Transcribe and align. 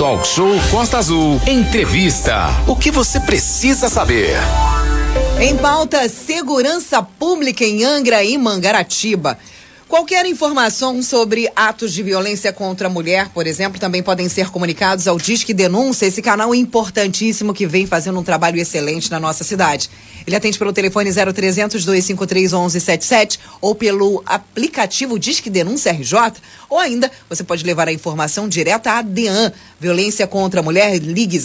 Talk 0.00 0.26
Show 0.26 0.48
Costa 0.70 0.96
Azul. 0.96 1.38
Entrevista. 1.46 2.46
O 2.66 2.74
que 2.74 2.90
você 2.90 3.20
precisa 3.20 3.86
saber? 3.90 4.30
Em 5.38 5.54
pauta, 5.58 6.08
segurança 6.08 7.02
pública 7.02 7.64
em 7.64 7.84
Angra 7.84 8.24
e 8.24 8.38
Mangaratiba. 8.38 9.36
Qualquer 9.90 10.24
informação 10.24 11.02
sobre 11.02 11.50
atos 11.56 11.92
de 11.92 12.00
violência 12.00 12.52
contra 12.52 12.86
a 12.86 12.90
mulher, 12.90 13.28
por 13.30 13.44
exemplo, 13.44 13.80
também 13.80 14.04
podem 14.04 14.28
ser 14.28 14.48
comunicados 14.48 15.08
ao 15.08 15.18
Disque 15.18 15.52
Denúncia, 15.52 16.06
esse 16.06 16.22
canal 16.22 16.54
importantíssimo 16.54 17.52
que 17.52 17.66
vem 17.66 17.88
fazendo 17.88 18.20
um 18.20 18.22
trabalho 18.22 18.60
excelente 18.60 19.10
na 19.10 19.18
nossa 19.18 19.42
cidade. 19.42 19.90
Ele 20.24 20.36
atende 20.36 20.56
pelo 20.56 20.72
telefone 20.72 21.10
0300 21.10 21.84
253 21.84 22.52
1177 22.52 23.40
ou 23.60 23.74
pelo 23.74 24.22
aplicativo 24.24 25.18
Disque 25.18 25.50
Denúncia 25.50 25.90
RJ, 25.90 26.34
ou 26.68 26.78
ainda 26.78 27.10
você 27.28 27.42
pode 27.42 27.64
levar 27.64 27.88
a 27.88 27.92
informação 27.92 28.48
direta 28.48 28.92
à 28.92 29.02
DEAN, 29.02 29.52
Violência 29.80 30.24
contra 30.24 30.60
a 30.60 30.62
Mulher, 30.62 30.98
ligue 30.98 31.36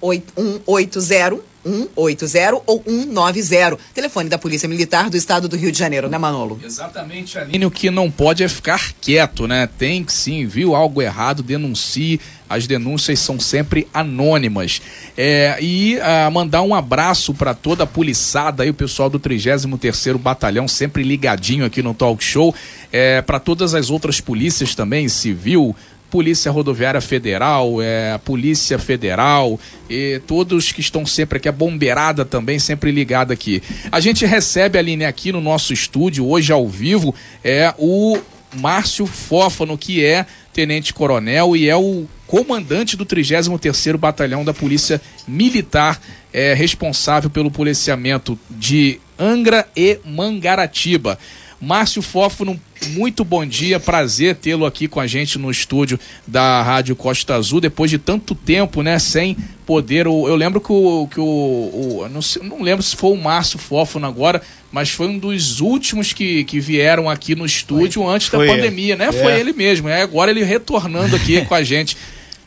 08180 0.00 1.53
180 1.64 2.62
ou 2.66 2.82
190. 2.86 3.78
Telefone 3.92 4.28
da 4.28 4.38
Polícia 4.38 4.68
Militar 4.68 5.08
do 5.08 5.16
Estado 5.16 5.48
do 5.48 5.56
Rio 5.56 5.72
de 5.72 5.78
Janeiro, 5.78 6.08
né, 6.08 6.18
Manolo? 6.18 6.60
Exatamente, 6.62 7.38
Aline. 7.38 7.66
O 7.66 7.70
que 7.70 7.90
não 7.90 8.10
pode 8.10 8.42
é 8.42 8.48
ficar 8.48 8.92
quieto, 9.00 9.46
né? 9.48 9.68
Tem 9.78 10.04
que 10.04 10.12
sim, 10.12 10.46
viu 10.46 10.74
algo 10.74 11.00
errado, 11.00 11.42
denuncie. 11.42 12.20
As 12.48 12.66
denúncias 12.66 13.18
são 13.20 13.40
sempre 13.40 13.88
anônimas. 13.92 14.80
É, 15.16 15.56
e 15.60 15.98
ah, 16.00 16.30
mandar 16.30 16.62
um 16.62 16.74
abraço 16.74 17.32
para 17.32 17.54
toda 17.54 17.84
a 17.84 17.86
poliçada 17.86 18.62
aí, 18.62 18.70
o 18.70 18.74
pessoal 18.74 19.08
do 19.08 19.18
33º 19.18 20.18
Batalhão, 20.18 20.68
sempre 20.68 21.02
ligadinho 21.02 21.64
aqui 21.64 21.82
no 21.82 21.94
Talk 21.94 22.22
Show. 22.22 22.54
É, 22.92 23.22
para 23.22 23.40
todas 23.40 23.74
as 23.74 23.90
outras 23.90 24.20
polícias 24.20 24.74
também, 24.74 25.08
civil, 25.08 25.74
Polícia 26.14 26.48
Rodoviária 26.52 27.00
Federal, 27.00 27.82
é, 27.82 28.16
Polícia 28.18 28.78
Federal 28.78 29.58
e 29.90 30.20
todos 30.28 30.70
que 30.70 30.80
estão 30.80 31.04
sempre 31.04 31.38
aqui, 31.38 31.48
a 31.48 31.52
bombeirada 31.52 32.24
também 32.24 32.56
sempre 32.56 32.92
ligada 32.92 33.34
aqui. 33.34 33.60
A 33.90 33.98
gente 33.98 34.24
recebe, 34.24 34.78
Aline, 34.78 35.04
aqui 35.04 35.32
no 35.32 35.40
nosso 35.40 35.72
estúdio, 35.72 36.24
hoje 36.24 36.52
ao 36.52 36.68
vivo, 36.68 37.12
é 37.42 37.74
o 37.76 38.16
Márcio 38.54 39.06
Fófano, 39.06 39.76
que 39.76 40.04
é 40.04 40.24
tenente-coronel 40.52 41.56
e 41.56 41.68
é 41.68 41.74
o 41.74 42.06
comandante 42.28 42.96
do 42.96 43.04
33º 43.04 43.96
Batalhão 43.96 44.44
da 44.44 44.54
Polícia 44.54 45.02
Militar, 45.26 46.00
é 46.32 46.54
responsável 46.54 47.28
pelo 47.28 47.50
policiamento 47.50 48.38
de 48.48 49.00
Angra 49.18 49.66
e 49.76 49.98
Mangaratiba. 50.04 51.18
Márcio 51.64 52.02
Fófano, 52.02 52.60
muito 52.88 53.24
bom 53.24 53.44
dia, 53.44 53.80
prazer 53.80 54.36
tê-lo 54.36 54.66
aqui 54.66 54.86
com 54.86 55.00
a 55.00 55.06
gente 55.06 55.38
no 55.38 55.50
estúdio 55.50 55.98
da 56.26 56.62
Rádio 56.62 56.94
Costa 56.94 57.34
Azul, 57.34 57.58
depois 57.58 57.90
de 57.90 57.96
tanto 57.96 58.34
tempo, 58.34 58.82
né, 58.82 58.98
sem 58.98 59.34
poder, 59.64 60.04
eu 60.04 60.36
lembro 60.36 60.60
que 60.60 60.70
o, 60.70 61.08
que 61.10 61.18
o, 61.18 61.24
o 61.24 62.08
não, 62.12 62.20
sei, 62.20 62.42
não 62.42 62.60
lembro 62.60 62.82
se 62.82 62.94
foi 62.94 63.12
o 63.12 63.16
Márcio 63.16 63.58
Fófano 63.58 64.06
agora, 64.06 64.42
mas 64.70 64.90
foi 64.90 65.08
um 65.08 65.18
dos 65.18 65.60
últimos 65.60 66.12
que, 66.12 66.44
que 66.44 66.60
vieram 66.60 67.08
aqui 67.08 67.34
no 67.34 67.46
estúdio 67.46 68.02
foi, 68.02 68.14
antes 68.14 68.28
da 68.28 68.38
pandemia, 68.38 68.94
né, 68.94 69.06
é. 69.06 69.12
foi 69.12 69.32
ele 69.40 69.54
mesmo, 69.54 69.88
é 69.88 70.02
agora 70.02 70.30
ele 70.30 70.44
retornando 70.44 71.16
aqui 71.16 71.44
com 71.46 71.54
a 71.54 71.62
gente. 71.62 71.96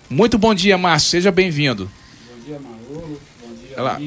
Muito 0.08 0.38
bom 0.38 0.54
dia, 0.54 0.78
Márcio, 0.78 1.10
seja 1.10 1.32
bem-vindo. 1.32 1.90
Bom 2.30 2.46
dia, 2.46 2.60
Manolo, 2.60 3.20
bom 3.42 3.54
dia, 3.56 3.76
Ela, 3.76 4.00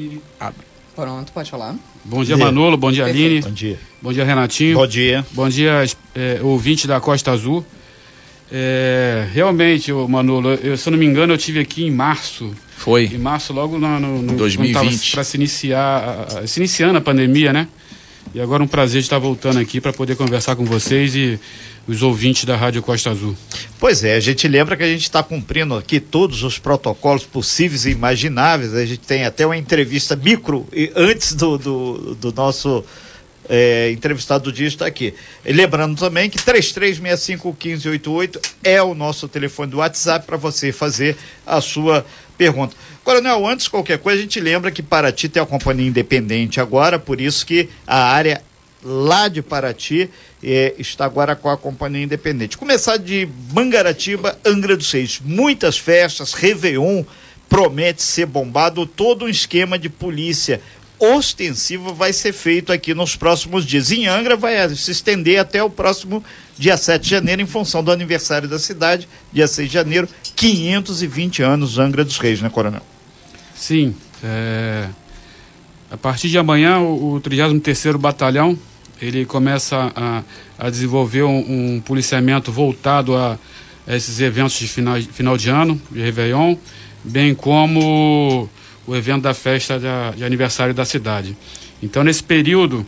Pronto, 1.01 1.31
pode 1.31 1.49
falar. 1.49 1.75
Bom 2.05 2.23
dia, 2.23 2.37
Manolo. 2.37 2.77
Bom 2.77 2.91
dia, 2.91 3.05
Aline. 3.05 3.41
Bom 3.41 3.49
dia. 3.49 3.79
Bom 3.99 4.13
dia, 4.13 4.23
Renatinho. 4.23 4.75
Bom 4.75 4.85
dia. 4.85 5.25
Bom 5.31 5.49
dia, 5.49 5.83
é, 6.13 6.39
ouvinte 6.43 6.85
da 6.85 7.01
Costa 7.01 7.31
Azul. 7.31 7.65
É, 8.51 9.27
realmente, 9.33 9.91
Manolo, 9.91 10.53
eu, 10.53 10.77
se 10.77 10.87
eu 10.87 10.91
não 10.91 10.99
me 10.99 11.05
engano, 11.07 11.33
eu 11.33 11.39
tive 11.39 11.59
aqui 11.59 11.85
em 11.85 11.89
março. 11.89 12.53
Foi. 12.77 13.05
Em 13.05 13.17
março, 13.17 13.51
logo 13.51 13.79
no, 13.79 13.99
no, 13.99 14.21
no 14.21 14.33
2020. 14.37 15.11
Para 15.13 15.23
se 15.23 15.37
iniciar, 15.37 16.27
se 16.45 16.59
iniciando 16.59 16.99
a 16.99 17.01
pandemia, 17.01 17.51
né? 17.51 17.67
E 18.35 18.39
agora 18.39 18.61
um 18.61 18.67
prazer 18.67 19.01
de 19.01 19.07
estar 19.07 19.17
voltando 19.17 19.57
aqui 19.57 19.81
para 19.81 19.91
poder 19.91 20.15
conversar 20.15 20.55
com 20.55 20.65
vocês 20.65 21.15
e 21.15 21.39
os 21.87 22.03
ouvintes 22.03 22.45
da 22.45 22.55
Rádio 22.55 22.81
Costa 22.81 23.09
Azul. 23.09 23.35
Pois 23.79 24.03
é, 24.03 24.15
a 24.15 24.19
gente 24.19 24.47
lembra 24.47 24.77
que 24.77 24.83
a 24.83 24.87
gente 24.87 25.03
está 25.03 25.23
cumprindo 25.23 25.75
aqui 25.75 25.99
todos 25.99 26.43
os 26.43 26.59
protocolos 26.59 27.23
possíveis 27.23 27.85
e 27.85 27.91
imagináveis. 27.91 28.73
A 28.73 28.85
gente 28.85 28.99
tem 28.99 29.25
até 29.25 29.45
uma 29.45 29.57
entrevista 29.57 30.15
micro 30.15 30.67
antes 30.95 31.33
do, 31.33 31.57
do, 31.57 32.15
do 32.15 32.33
nosso 32.33 32.85
é, 33.49 33.91
entrevistado 33.91 34.45
do 34.45 34.51
dia 34.51 34.67
está 34.67 34.85
aqui. 34.85 35.13
E 35.45 35.51
lembrando 35.51 35.99
também 35.99 36.29
que 36.29 36.37
33651588 36.39 38.39
é 38.63 38.81
o 38.81 38.95
nosso 38.95 39.27
telefone 39.27 39.71
do 39.71 39.77
WhatsApp 39.77 40.25
para 40.25 40.37
você 40.37 40.71
fazer 40.71 41.17
a 41.45 41.59
sua 41.59 42.05
pergunta. 42.37 42.73
Coronel, 43.03 43.45
antes 43.47 43.65
de 43.65 43.71
qualquer 43.71 43.97
coisa, 43.97 44.19
a 44.19 44.21
gente 44.21 44.39
lembra 44.39 44.71
que 44.71 44.81
Paraty 44.81 45.27
tem 45.27 45.43
a 45.43 45.45
companhia 45.45 45.87
independente 45.87 46.61
agora, 46.61 46.97
por 46.97 47.19
isso 47.19 47.45
que 47.45 47.67
a 47.85 48.05
área 48.05 48.41
lá 48.83 49.27
de 49.27 49.41
Paraty 49.41 50.09
está 50.41 51.05
agora 51.05 51.35
com 51.35 51.49
a 51.49 51.57
companhia 51.57 52.03
independente. 52.03 52.57
Começar 52.57 52.97
de 52.97 53.27
Mangaratiba, 53.53 54.37
Angra 54.45 54.75
dos 54.75 54.91
Reis. 54.91 55.21
Muitas 55.23 55.77
festas, 55.77 56.33
Réveillon 56.33 57.03
promete 57.47 58.01
ser 58.01 58.25
bombado, 58.25 58.85
todo 58.85 59.25
um 59.25 59.29
esquema 59.29 59.77
de 59.77 59.89
polícia 59.89 60.61
ostensivo 61.01 61.95
vai 61.95 62.13
ser 62.13 62.31
feito 62.31 62.71
aqui 62.71 62.93
nos 62.93 63.15
próximos 63.15 63.65
dias. 63.65 63.91
Em 63.91 64.05
Angra 64.07 64.37
vai 64.37 64.69
se 64.75 64.91
estender 64.91 65.39
até 65.39 65.63
o 65.63 65.69
próximo 65.69 66.23
dia 66.57 66.77
7 66.77 67.01
de 67.01 67.09
janeiro, 67.09 67.41
em 67.41 67.47
função 67.47 67.83
do 67.83 67.91
aniversário 67.91 68.47
da 68.47 68.59
cidade, 68.59 69.09
dia 69.33 69.47
6 69.47 69.67
de 69.67 69.73
janeiro, 69.73 70.07
520 70.35 71.41
anos 71.41 71.79
Angra 71.79 72.05
dos 72.05 72.19
Reis, 72.19 72.39
né, 72.39 72.49
Coronel? 72.49 72.83
Sim. 73.55 73.95
É... 74.23 74.87
A 75.89 75.97
partir 75.97 76.29
de 76.29 76.37
amanhã, 76.37 76.79
o, 76.79 77.15
o 77.15 77.21
33º 77.21 77.97
Batalhão, 77.97 78.57
ele 79.01 79.25
começa 79.25 79.91
a, 79.95 80.23
a 80.57 80.69
desenvolver 80.69 81.23
um, 81.23 81.75
um, 81.75 81.81
policiamento 81.81 82.51
voltado 82.51 83.15
a, 83.15 83.37
a, 83.87 83.95
esses 83.95 84.19
eventos 84.21 84.53
de 84.53 84.67
final, 84.67 85.01
final 85.01 85.37
de 85.37 85.49
ano, 85.49 85.81
de 85.89 86.01
Réveillon, 86.01 86.55
bem 87.03 87.33
como 87.33 88.47
o 88.85 88.95
evento 88.95 89.23
da 89.23 89.33
festa 89.33 89.79
de, 89.79 90.17
de 90.17 90.23
aniversário 90.23 90.73
da 90.73 90.85
cidade. 90.85 91.35
Então, 91.81 92.03
nesse 92.03 92.23
período, 92.23 92.85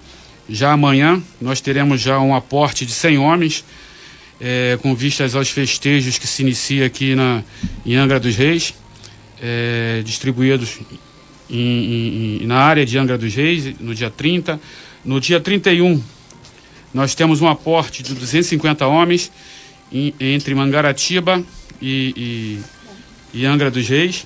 já 0.47 0.71
amanhã, 0.71 1.21
nós 1.41 1.59
teremos 1.59 1.99
já 1.99 2.19
um 2.19 2.35
aporte 2.35 2.85
de 2.85 2.91
100 2.91 3.17
homens, 3.17 3.65
é, 4.39 4.77
com 4.81 4.93
vistas 4.93 5.35
aos 5.35 5.49
festejos 5.49 6.17
que 6.17 6.27
se 6.27 6.41
inicia 6.41 6.85
aqui 6.85 7.15
na, 7.15 7.43
em 7.85 7.95
Angra 7.95 8.19
dos 8.19 8.35
Reis 8.35 8.73
é, 9.43 10.01
distribuídos 10.05 10.79
em, 11.49 12.39
em, 12.41 12.47
na 12.47 12.59
área 12.59 12.85
de 12.85 12.97
Angra 12.97 13.17
dos 13.17 13.35
Reis, 13.35 13.77
no 13.79 13.93
dia 13.93 14.09
30. 14.09 14.59
No 15.05 15.19
dia 15.19 15.39
31, 15.39 16.01
nós 16.93 17.13
temos 17.13 17.41
um 17.41 17.47
aporte 17.47 18.01
de 18.01 18.13
250 18.13 18.87
homens 18.87 19.29
em, 19.91 20.13
entre 20.19 20.55
Mangaratiba 20.55 21.43
e, 21.81 22.61
e, 23.33 23.39
e, 23.41 23.45
Angra 23.45 23.69
dos 23.69 23.87
Reis, 23.87 24.25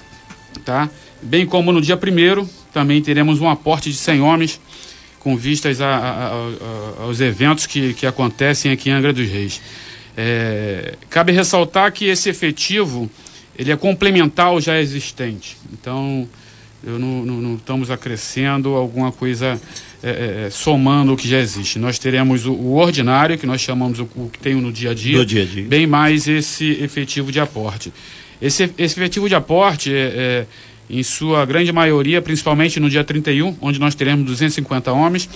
tá? 0.63 0.87
Bem 1.21 1.47
como 1.47 1.71
no 1.71 1.81
dia 1.81 1.95
1 1.95 2.47
também 2.71 3.01
teremos 3.01 3.41
um 3.41 3.49
aporte 3.49 3.89
de 3.89 3.97
100 3.97 4.21
homens 4.21 4.61
com 5.19 5.35
vistas 5.35 5.81
a, 5.81 5.87
a, 5.87 6.27
a, 6.29 7.03
aos 7.03 7.19
eventos 7.21 7.65
que, 7.65 7.95
que 7.95 8.05
acontecem 8.05 8.71
aqui 8.71 8.89
em 8.89 8.93
Angra 8.93 9.11
dos 9.11 9.27
Reis. 9.27 9.59
É, 10.15 10.95
cabe 11.09 11.31
ressaltar 11.31 11.91
que 11.91 12.05
esse 12.05 12.29
efetivo 12.29 13.09
ele 13.57 13.71
é 13.71 13.75
complementar 13.75 14.47
ao 14.47 14.61
já 14.61 14.79
existente. 14.79 15.57
Então, 15.73 16.29
eu 16.83 16.99
não, 16.99 17.25
não, 17.25 17.41
não 17.41 17.55
estamos 17.55 17.89
acrescendo 17.89 18.75
alguma 18.75 19.11
coisa 19.11 19.59
é, 20.03 20.09
é, 20.09 20.45
é, 20.45 20.49
somando 20.51 21.13
o 21.13 21.17
que 21.17 21.27
já 21.27 21.39
existe. 21.39 21.79
Nós 21.79 21.97
teremos 21.97 22.45
o, 22.45 22.53
o 22.53 22.75
ordinário, 22.75 23.37
que 23.37 23.47
nós 23.47 23.61
chamamos 23.61 23.99
o, 23.99 24.07
o, 24.15 24.29
que 24.31 24.37
tem 24.37 24.53
no 24.53 24.71
dia 24.71 24.91
a 24.91 24.93
dia, 24.93 25.25
dia, 25.25 25.41
-a 25.41 25.45
-dia. 25.45 25.67
bem 25.67 25.87
mais 25.87 26.27
esse 26.27 26.71
efetivo 26.83 27.31
de 27.31 27.39
aporte. 27.39 27.91
Esse, 28.39 28.71
esse 28.77 28.99
efetivo 28.99 29.27
de 29.27 29.33
aporte, 29.33 29.91
é, 29.91 29.95
é, 29.97 30.45
em 30.87 31.01
sua 31.01 31.45
grande 31.45 31.71
maioria, 31.71 32.21
principalmente 32.21 32.79
no 32.79 32.89
dia 32.89 33.03
31, 33.03 33.57
onde 33.59 33.79
nós 33.79 33.95
teremos 33.95 34.23
250 34.25 34.91
homens, 34.91 35.27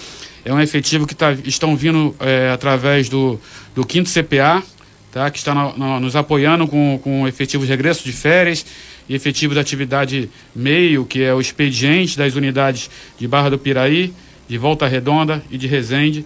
é 0.45 0.53
um 0.53 0.62
efetivo 0.62 1.07
que 1.07 1.15
tá, 1.15 1.33
estão 1.44 1.75
vindo 1.75 2.15
através 2.53 3.09
do, 3.09 3.39
do 3.75 3.86
5 3.88 4.07
CPA, 4.09 4.63
tá? 5.12 5.30
que 5.30 5.38
está 5.38 5.53
no, 5.53 5.77
no, 5.77 6.00
nos 6.00 6.15
apoiando 6.15 6.68
com, 6.68 7.00
com 7.03 7.27
efetivo 7.27 7.65
de 7.65 7.71
regresso 7.71 8.03
de 8.06 8.12
férias 8.12 8.65
e 9.09 9.15
efetivo 9.15 9.53
da 9.53 9.62
atividade 9.62 10.30
meio, 10.56 11.03
que 11.03 11.21
é 11.21 11.33
o 11.33 11.41
expediente 11.41 12.18
das 12.18 12.36
unidades 12.36 12.89
de 13.19 13.27
Barra 13.27 13.50
do 13.50 13.57
Piraí, 13.59 14.13
de 14.51 14.57
Volta 14.57 14.86
Redonda 14.86 15.42
e 15.50 15.57
de 15.57 15.65
Resende, 15.65 16.25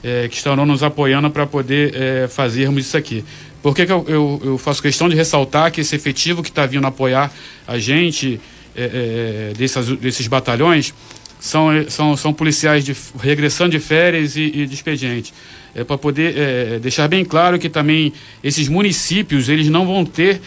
é, 0.00 0.28
que 0.28 0.36
estarão 0.36 0.64
nos 0.64 0.84
apoiando 0.84 1.28
para 1.28 1.44
poder 1.48 1.92
é, 1.96 2.28
fazermos 2.28 2.86
isso 2.86 2.96
aqui. 2.96 3.24
Por 3.60 3.74
que, 3.74 3.84
que 3.84 3.90
eu, 3.90 4.04
eu, 4.06 4.40
eu, 4.44 4.58
faço 4.58 4.80
questão 4.80 5.08
de 5.08 5.16
ressaltar 5.16 5.72
que 5.72 5.80
esse 5.80 5.96
efetivo 5.96 6.44
que 6.44 6.48
está 6.48 6.64
vindo 6.64 6.86
apoiar 6.86 7.32
a 7.66 7.76
gente, 7.76 8.40
é, 8.76 9.50
é 9.50 9.52
desses, 9.58 10.28
batalhões, 10.28 10.94
são, 11.40 11.70
são, 11.88 12.16
são 12.16 12.32
policiais 12.32 12.84
de 12.84 12.94
regressão 13.18 13.68
de 13.68 13.80
férias 13.80 14.36
e, 14.36 14.42
e 14.42 14.66
de 14.66 14.72
expediente. 14.72 15.34
É, 15.74 15.82
para 15.82 15.98
poder 15.98 16.38
é, 16.38 16.78
deixar 16.78 17.08
bem 17.08 17.24
claro 17.24 17.58
que 17.58 17.68
também 17.68 18.12
esses 18.44 18.68
municípios 18.68 19.48
eles 19.48 19.68
não 19.68 19.84
vão 19.84 20.04
ter 20.04 20.40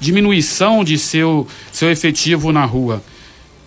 diminuição 0.00 0.84
de 0.84 0.96
seu, 0.96 1.44
seu 1.72 1.90
efetivo 1.90 2.52
na 2.52 2.64
rua, 2.64 3.02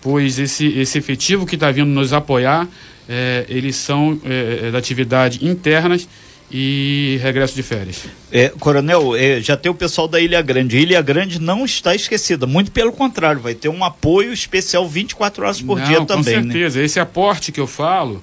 pois 0.06 0.38
esse, 0.38 0.68
esse 0.78 0.98
efetivo 0.98 1.44
que 1.44 1.56
está 1.56 1.68
vindo 1.72 1.88
nos 1.88 2.12
apoiar, 2.12 2.68
é, 3.08 3.44
eles 3.48 3.74
são 3.74 4.16
é, 4.24 4.68
é 4.68 4.70
da 4.70 4.78
atividade 4.78 5.44
internas 5.44 6.08
e 6.48 7.18
regresso 7.20 7.56
de 7.56 7.62
férias. 7.64 8.04
É, 8.30 8.50
coronel, 8.50 9.16
é, 9.16 9.40
já 9.40 9.56
tem 9.56 9.68
o 9.68 9.74
pessoal 9.74 10.06
da 10.06 10.20
Ilha 10.20 10.40
Grande. 10.40 10.78
Ilha 10.78 11.02
Grande 11.02 11.40
não 11.40 11.64
está 11.64 11.92
esquecida, 11.92 12.46
muito 12.46 12.70
pelo 12.70 12.92
contrário, 12.92 13.40
vai 13.40 13.52
ter 13.52 13.68
um 13.68 13.82
apoio 13.82 14.32
especial 14.32 14.88
24 14.88 15.42
horas 15.42 15.60
por 15.60 15.76
não, 15.76 15.84
dia 15.84 16.04
também. 16.04 16.36
Com 16.36 16.46
né? 16.46 16.52
certeza, 16.52 16.78
né? 16.78 16.84
esse 16.84 17.00
aporte 17.00 17.50
que 17.50 17.58
eu 17.58 17.66
falo 17.66 18.22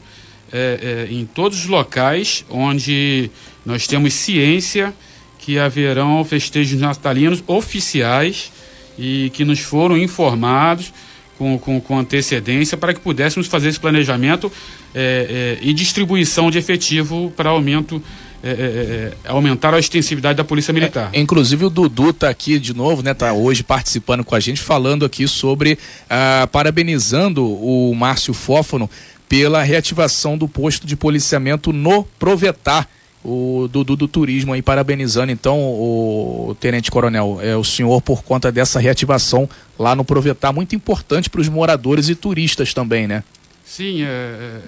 é, 0.54 1.08
é, 1.10 1.14
em 1.14 1.26
todos 1.26 1.60
os 1.60 1.66
locais 1.66 2.46
onde 2.50 3.30
nós 3.66 3.86
temos 3.88 4.14
ciência 4.14 4.94
que 5.38 5.60
haverão 5.60 6.24
festejos 6.24 6.80
natalinos 6.80 7.44
oficiais 7.46 8.54
e 8.98 9.30
que 9.34 9.44
nos 9.44 9.60
foram 9.60 9.98
informados 9.98 10.94
com, 11.38 11.58
com, 11.58 11.80
com 11.80 12.00
antecedência 12.00 12.78
para 12.78 12.94
que 12.94 13.00
pudéssemos 13.00 13.48
fazer 13.48 13.70
esse 13.70 13.80
planejamento 13.80 14.52
é, 14.94 15.60
é, 15.62 15.68
e 15.68 15.74
distribuição 15.74 16.52
de 16.52 16.58
efetivo 16.58 17.32
para 17.36 17.50
aumento 17.50 18.02
é, 18.46 18.50
é, 18.50 18.54
é, 18.54 19.14
aumentar 19.30 19.74
a 19.74 19.80
extensividade 19.80 20.36
da 20.36 20.44
Polícia 20.44 20.74
Militar. 20.74 21.10
É, 21.14 21.20
inclusive 21.22 21.64
o 21.64 21.70
Dudu 21.70 22.10
está 22.10 22.28
aqui 22.28 22.60
de 22.60 22.74
novo, 22.74 23.02
né? 23.02 23.14
Tá 23.14 23.32
hoje 23.32 23.64
participando 23.64 24.22
com 24.22 24.36
a 24.36 24.40
gente, 24.42 24.60
falando 24.60 25.06
aqui 25.06 25.30
sobre, 25.30 25.80
ah, 26.10 26.46
parabenizando 26.52 27.46
o 27.46 27.96
Márcio 27.96 28.34
Fófono 28.34 28.90
pela 29.30 29.64
reativação 29.64 30.38
do 30.38 30.46
posto 30.46 30.86
de 30.86 30.98
policiamento 30.98 31.72
no 31.72 32.04
Provetar. 32.20 32.86
O 33.24 33.70
Dudu 33.72 33.96
do 33.96 34.08
Turismo 34.08 34.52
aí 34.54 34.62
parabenizando 34.62 35.31
então 35.31 35.58
o 35.58 36.56
Tenente 36.60 36.92
Coronel, 36.92 37.40
é 37.42 37.56
o 37.56 37.64
senhor 37.64 38.02
por 38.02 38.22
conta 38.22 38.52
dessa 38.52 38.80
reativação 38.80 39.50
lá 39.80 39.96
no 39.96 40.04
Provetar, 40.04 40.52
muito 40.52 40.75
importante 40.75 41.30
para 41.30 41.40
os 41.40 41.48
moradores 41.48 42.10
e 42.10 42.16
turistas 42.16 42.74
também, 42.74 43.08
né? 43.08 43.24
Sim, 43.64 44.04
é, 44.04 44.60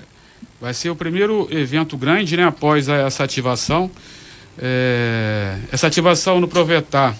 Vai 0.59 0.73
ser 0.73 0.89
o 0.89 0.95
primeiro 0.95 1.47
evento 1.51 1.97
grande, 1.97 2.37
né, 2.37 2.43
após 2.43 2.87
essa 2.87 3.23
ativação. 3.23 3.91
É, 4.57 5.57
essa 5.69 5.85
ativação 5.85 6.39
no 6.39 6.47
Provetar 6.47 7.15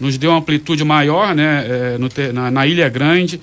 nos 0.00 0.16
deu 0.16 0.30
uma 0.30 0.38
amplitude 0.38 0.82
maior, 0.82 1.34
né, 1.34 1.66
é, 1.68 1.98
no, 1.98 2.08
na, 2.32 2.50
na, 2.50 2.66
Ilha 2.66 2.88
Grande 2.88 3.38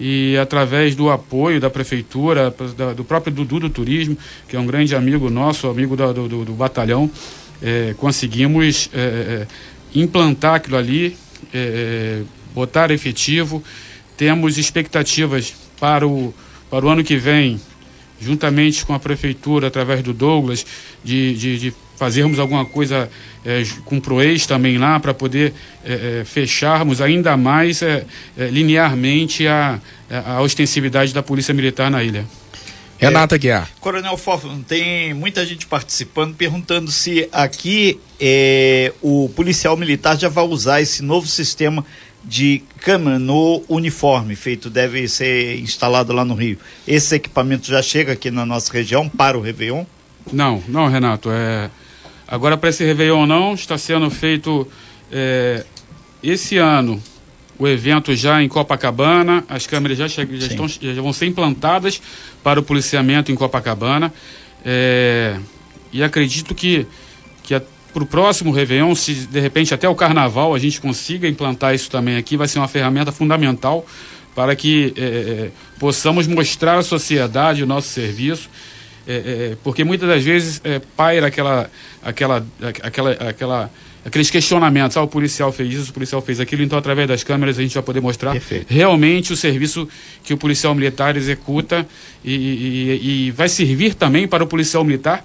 e 0.00 0.38
através 0.38 0.96
do 0.96 1.10
apoio 1.10 1.60
da 1.60 1.68
prefeitura, 1.68 2.52
da, 2.74 2.94
do 2.94 3.04
próprio 3.04 3.32
Dudu 3.32 3.60
do 3.60 3.70
Turismo, 3.70 4.16
que 4.48 4.56
é 4.56 4.58
um 4.58 4.64
grande 4.64 4.96
amigo 4.96 5.28
nosso, 5.28 5.68
amigo 5.68 5.94
da, 5.94 6.10
do, 6.10 6.26
do, 6.26 6.44
do, 6.46 6.52
batalhão, 6.54 7.10
é, 7.60 7.94
conseguimos 7.98 8.88
é, 8.94 8.98
é, 8.98 9.46
implantar 9.94 10.54
aquilo 10.54 10.78
ali, 10.78 11.18
é, 11.52 12.22
botar 12.54 12.90
efetivo. 12.90 13.62
Temos 14.16 14.56
expectativas 14.56 15.54
para 15.78 16.08
o, 16.08 16.34
para 16.70 16.86
o 16.86 16.88
ano 16.88 17.04
que 17.04 17.16
vem 17.16 17.60
juntamente 18.18 18.84
com 18.86 18.94
a 18.94 18.98
prefeitura, 18.98 19.68
através 19.68 20.02
do 20.02 20.14
Douglas, 20.14 20.64
de, 21.04 21.34
de, 21.34 21.58
de 21.58 21.74
fazermos 21.96 22.38
alguma 22.38 22.64
coisa 22.64 23.10
é, 23.44 23.62
com 23.84 23.98
o 23.98 24.00
PROEX 24.00 24.46
também 24.46 24.78
lá, 24.78 24.98
para 25.00 25.14
poder 25.14 25.54
é, 25.84 26.20
é, 26.20 26.24
fecharmos 26.24 27.00
ainda 27.00 27.36
mais 27.36 27.82
é, 27.82 28.04
é, 28.36 28.46
linearmente 28.46 29.46
a, 29.46 29.80
a 30.10 30.40
ostensividade 30.40 31.14
da 31.14 31.22
Polícia 31.22 31.54
Militar 31.54 31.90
na 31.90 32.02
ilha. 32.02 32.24
Renata 32.98 33.38
Guiar. 33.38 33.66
Coronel 33.80 34.16
Fofo, 34.18 34.48
tem 34.68 35.14
muita 35.14 35.46
gente 35.46 35.66
participando, 35.66 36.34
perguntando 36.34 36.90
se 36.90 37.26
aqui 37.32 37.98
é, 38.20 38.92
o 39.00 39.30
policial 39.34 39.74
militar 39.74 40.18
já 40.18 40.28
vai 40.28 40.44
usar 40.44 40.82
esse 40.82 41.02
novo 41.02 41.26
sistema 41.26 41.82
de 42.22 42.62
câmera 42.80 43.18
no 43.18 43.62
uniforme 43.66 44.36
feito 44.36 44.68
deve 44.68 45.08
ser 45.08 45.58
instalado 45.58 46.12
lá 46.12 46.26
no 46.26 46.34
Rio. 46.34 46.58
Esse 46.86 47.14
equipamento 47.14 47.66
já 47.66 47.80
chega 47.80 48.12
aqui 48.12 48.30
na 48.30 48.44
nossa 48.44 48.70
região 48.70 49.08
para 49.08 49.38
o 49.38 49.40
Réveillon? 49.40 49.84
Não, 50.30 50.62
não, 50.68 50.86
Renato. 50.88 51.30
É... 51.30 51.70
Agora, 52.30 52.56
para 52.56 52.70
esse 52.70 52.84
Réveillon, 52.84 53.26
não. 53.26 53.54
Está 53.54 53.76
sendo 53.76 54.08
feito 54.10 54.66
é... 55.10 55.64
esse 56.22 56.56
ano 56.56 57.02
o 57.58 57.68
evento 57.68 58.14
já 58.14 58.42
em 58.42 58.48
Copacabana. 58.48 59.44
As 59.48 59.66
câmeras 59.66 59.98
já, 59.98 60.06
já, 60.06 60.22
estão, 60.22 60.66
já 60.68 61.02
vão 61.02 61.12
ser 61.12 61.26
implantadas 61.26 62.00
para 62.42 62.60
o 62.60 62.62
policiamento 62.62 63.32
em 63.32 63.34
Copacabana. 63.34 64.12
É... 64.64 65.38
E 65.92 66.02
acredito 66.02 66.54
que, 66.54 66.86
que 67.42 67.60
para 67.92 68.02
o 68.02 68.06
próximo 68.06 68.52
Réveillon, 68.52 68.94
se 68.94 69.14
de 69.14 69.40
repente 69.40 69.74
até 69.74 69.88
o 69.88 69.94
Carnaval 69.94 70.54
a 70.54 70.58
gente 70.58 70.80
consiga 70.80 71.28
implantar 71.28 71.74
isso 71.74 71.90
também 71.90 72.16
aqui, 72.16 72.36
vai 72.36 72.46
ser 72.46 72.58
uma 72.58 72.68
ferramenta 72.68 73.10
fundamental 73.10 73.84
para 74.34 74.54
que 74.54 74.94
é, 74.96 75.02
é, 75.02 75.50
possamos 75.78 76.26
mostrar 76.26 76.78
à 76.78 76.82
sociedade 76.82 77.62
o 77.62 77.66
nosso 77.66 77.88
serviço, 77.88 78.48
é, 79.06 79.14
é 79.52 79.56
porque 79.62 79.84
muitas 79.84 80.08
das 80.08 80.22
vezes 80.22 80.60
é, 80.64 80.78
paira 80.96 81.26
aquela, 81.26 81.70
aquela, 82.02 82.46
aquela, 82.82 83.10
aquela, 83.12 83.70
aqueles 84.04 84.30
questionamentos, 84.30 84.96
ah, 84.96 85.02
o 85.02 85.08
policial 85.08 85.52
fez 85.52 85.72
isso, 85.74 85.90
o 85.90 85.94
policial 85.94 86.20
fez 86.22 86.40
aquilo, 86.40 86.62
então 86.62 86.78
através 86.78 87.08
das 87.08 87.24
câmeras 87.24 87.58
a 87.58 87.62
gente 87.62 87.74
vai 87.74 87.82
poder 87.82 88.00
mostrar 88.00 88.32
Perfeito. 88.32 88.66
realmente 88.68 89.32
o 89.32 89.36
serviço 89.36 89.88
que 90.22 90.32
o 90.32 90.36
policial 90.36 90.74
militar 90.74 91.16
executa 91.16 91.86
e, 92.24 92.34
e, 92.34 93.26
e 93.26 93.30
vai 93.30 93.48
servir 93.48 93.94
também 93.94 94.28
para 94.28 94.44
o 94.44 94.46
policial 94.46 94.84
militar 94.84 95.24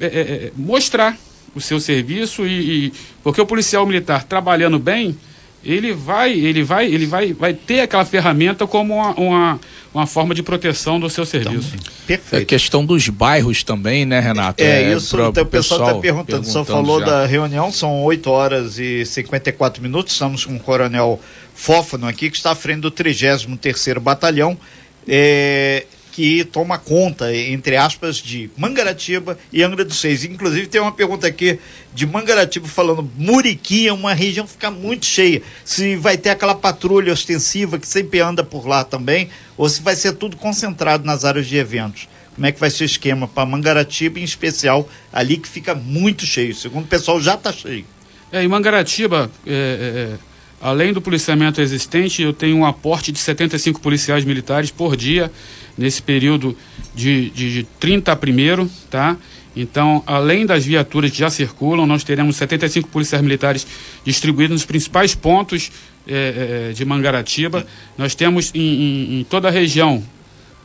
é, 0.00 0.50
mostrar 0.56 1.16
o 1.54 1.60
seu 1.60 1.78
serviço 1.78 2.46
e, 2.46 2.86
e, 2.86 2.92
porque 3.22 3.40
o 3.40 3.46
policial 3.46 3.86
militar 3.86 4.24
trabalhando 4.24 4.78
bem 4.78 5.16
ele 5.64 5.92
vai 5.92 6.32
ele 6.32 6.62
vai 6.62 6.86
ele 6.86 7.06
vai 7.06 7.32
vai 7.32 7.54
ter 7.54 7.80
aquela 7.80 8.04
ferramenta 8.04 8.66
como 8.66 8.94
uma, 8.94 9.14
uma, 9.14 9.60
uma 9.92 10.06
forma 10.06 10.34
de 10.34 10.42
proteção 10.42 11.00
do 11.00 11.08
seu 11.08 11.24
serviço. 11.24 11.72
então, 11.74 11.92
perfeito. 12.06 12.42
É 12.42 12.44
questão 12.44 12.84
dos 12.84 13.08
bairros 13.08 13.62
também 13.62 14.04
né 14.04 14.20
Renato? 14.20 14.62
É, 14.62 14.82
é 14.82 14.92
isso 14.94 15.16
pro, 15.16 15.28
o 15.28 15.46
pessoal 15.46 15.88
está 15.88 16.00
perguntando. 16.00 16.46
Só 16.46 16.64
falou 16.64 17.00
já. 17.00 17.06
da 17.06 17.26
reunião 17.26 17.72
são 17.72 18.02
8 18.02 18.30
horas 18.30 18.78
e 18.78 19.04
54 19.04 19.82
minutos. 19.82 20.12
Estamos 20.12 20.44
com 20.44 20.56
o 20.56 20.60
coronel 20.60 21.20
Fófano 21.54 22.06
aqui 22.06 22.30
que 22.30 22.36
está 22.36 22.50
à 22.50 22.54
frente 22.54 22.80
do 22.80 22.90
33 22.90 23.46
terceiro 23.60 24.00
batalhão. 24.00 24.58
É, 25.06 25.86
que 26.14 26.44
toma 26.44 26.78
conta, 26.78 27.34
entre 27.34 27.76
aspas, 27.76 28.18
de 28.18 28.48
Mangaratiba 28.56 29.36
e 29.52 29.64
Angra 29.64 29.84
dos 29.84 29.98
Seis. 29.98 30.22
Inclusive 30.22 30.68
tem 30.68 30.80
uma 30.80 30.92
pergunta 30.92 31.26
aqui 31.26 31.58
de 31.92 32.06
Mangaratiba 32.06 32.68
falando 32.68 33.10
Muriqui 33.16 33.88
é 33.88 33.92
uma 33.92 34.14
região 34.14 34.46
que 34.46 34.52
fica 34.52 34.70
muito 34.70 35.06
cheia. 35.06 35.42
Se 35.64 35.96
vai 35.96 36.16
ter 36.16 36.30
aquela 36.30 36.54
patrulha 36.54 37.12
ostensiva 37.12 37.80
que 37.80 37.88
sempre 37.88 38.20
anda 38.20 38.44
por 38.44 38.64
lá 38.64 38.84
também, 38.84 39.28
ou 39.56 39.68
se 39.68 39.82
vai 39.82 39.96
ser 39.96 40.12
tudo 40.12 40.36
concentrado 40.36 41.04
nas 41.04 41.24
áreas 41.24 41.48
de 41.48 41.56
eventos. 41.56 42.08
Como 42.36 42.46
é 42.46 42.52
que 42.52 42.60
vai 42.60 42.70
ser 42.70 42.84
o 42.84 42.86
esquema 42.86 43.26
para 43.26 43.44
Mangaratiba, 43.44 44.20
em 44.20 44.24
especial, 44.24 44.88
ali 45.12 45.36
que 45.36 45.48
fica 45.48 45.74
muito 45.74 46.24
cheio. 46.24 46.54
Segundo 46.54 46.84
o 46.84 46.88
pessoal, 46.88 47.20
já 47.20 47.34
está 47.34 47.52
cheio. 47.52 47.84
É, 48.30 48.40
em 48.40 48.46
Mangaratiba, 48.46 49.28
é, 49.44 49.50
é, 49.50 50.14
é, 50.14 50.18
além 50.60 50.92
do 50.92 51.02
policiamento 51.02 51.60
existente, 51.60 52.22
eu 52.22 52.32
tenho 52.32 52.56
um 52.56 52.64
aporte 52.64 53.10
de 53.10 53.18
75 53.18 53.80
policiais 53.80 54.24
militares 54.24 54.70
por 54.70 54.96
dia 54.96 55.28
nesse 55.76 56.02
período 56.02 56.56
de, 56.94 57.30
de, 57.30 57.52
de 57.52 57.64
30 57.80 58.12
a 58.12 58.14
1 58.14 58.68
tá? 58.90 59.16
Então, 59.56 60.02
além 60.06 60.44
das 60.44 60.64
viaturas 60.64 61.10
que 61.10 61.18
já 61.18 61.30
circulam, 61.30 61.86
nós 61.86 62.02
teremos 62.02 62.36
75 62.36 62.88
policiais 62.88 63.22
militares 63.22 63.66
distribuídos 64.04 64.54
nos 64.54 64.66
principais 64.66 65.14
pontos 65.14 65.70
é, 66.08 66.68
é, 66.70 66.72
de 66.72 66.84
Mangaratiba. 66.84 67.66
Nós 67.96 68.14
temos 68.14 68.50
em, 68.52 68.60
em, 68.60 69.20
em 69.20 69.24
toda 69.24 69.48
a 69.48 69.50
região 69.50 70.02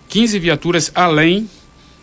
15 0.09 0.39
viaturas 0.39 0.91
além 0.95 1.47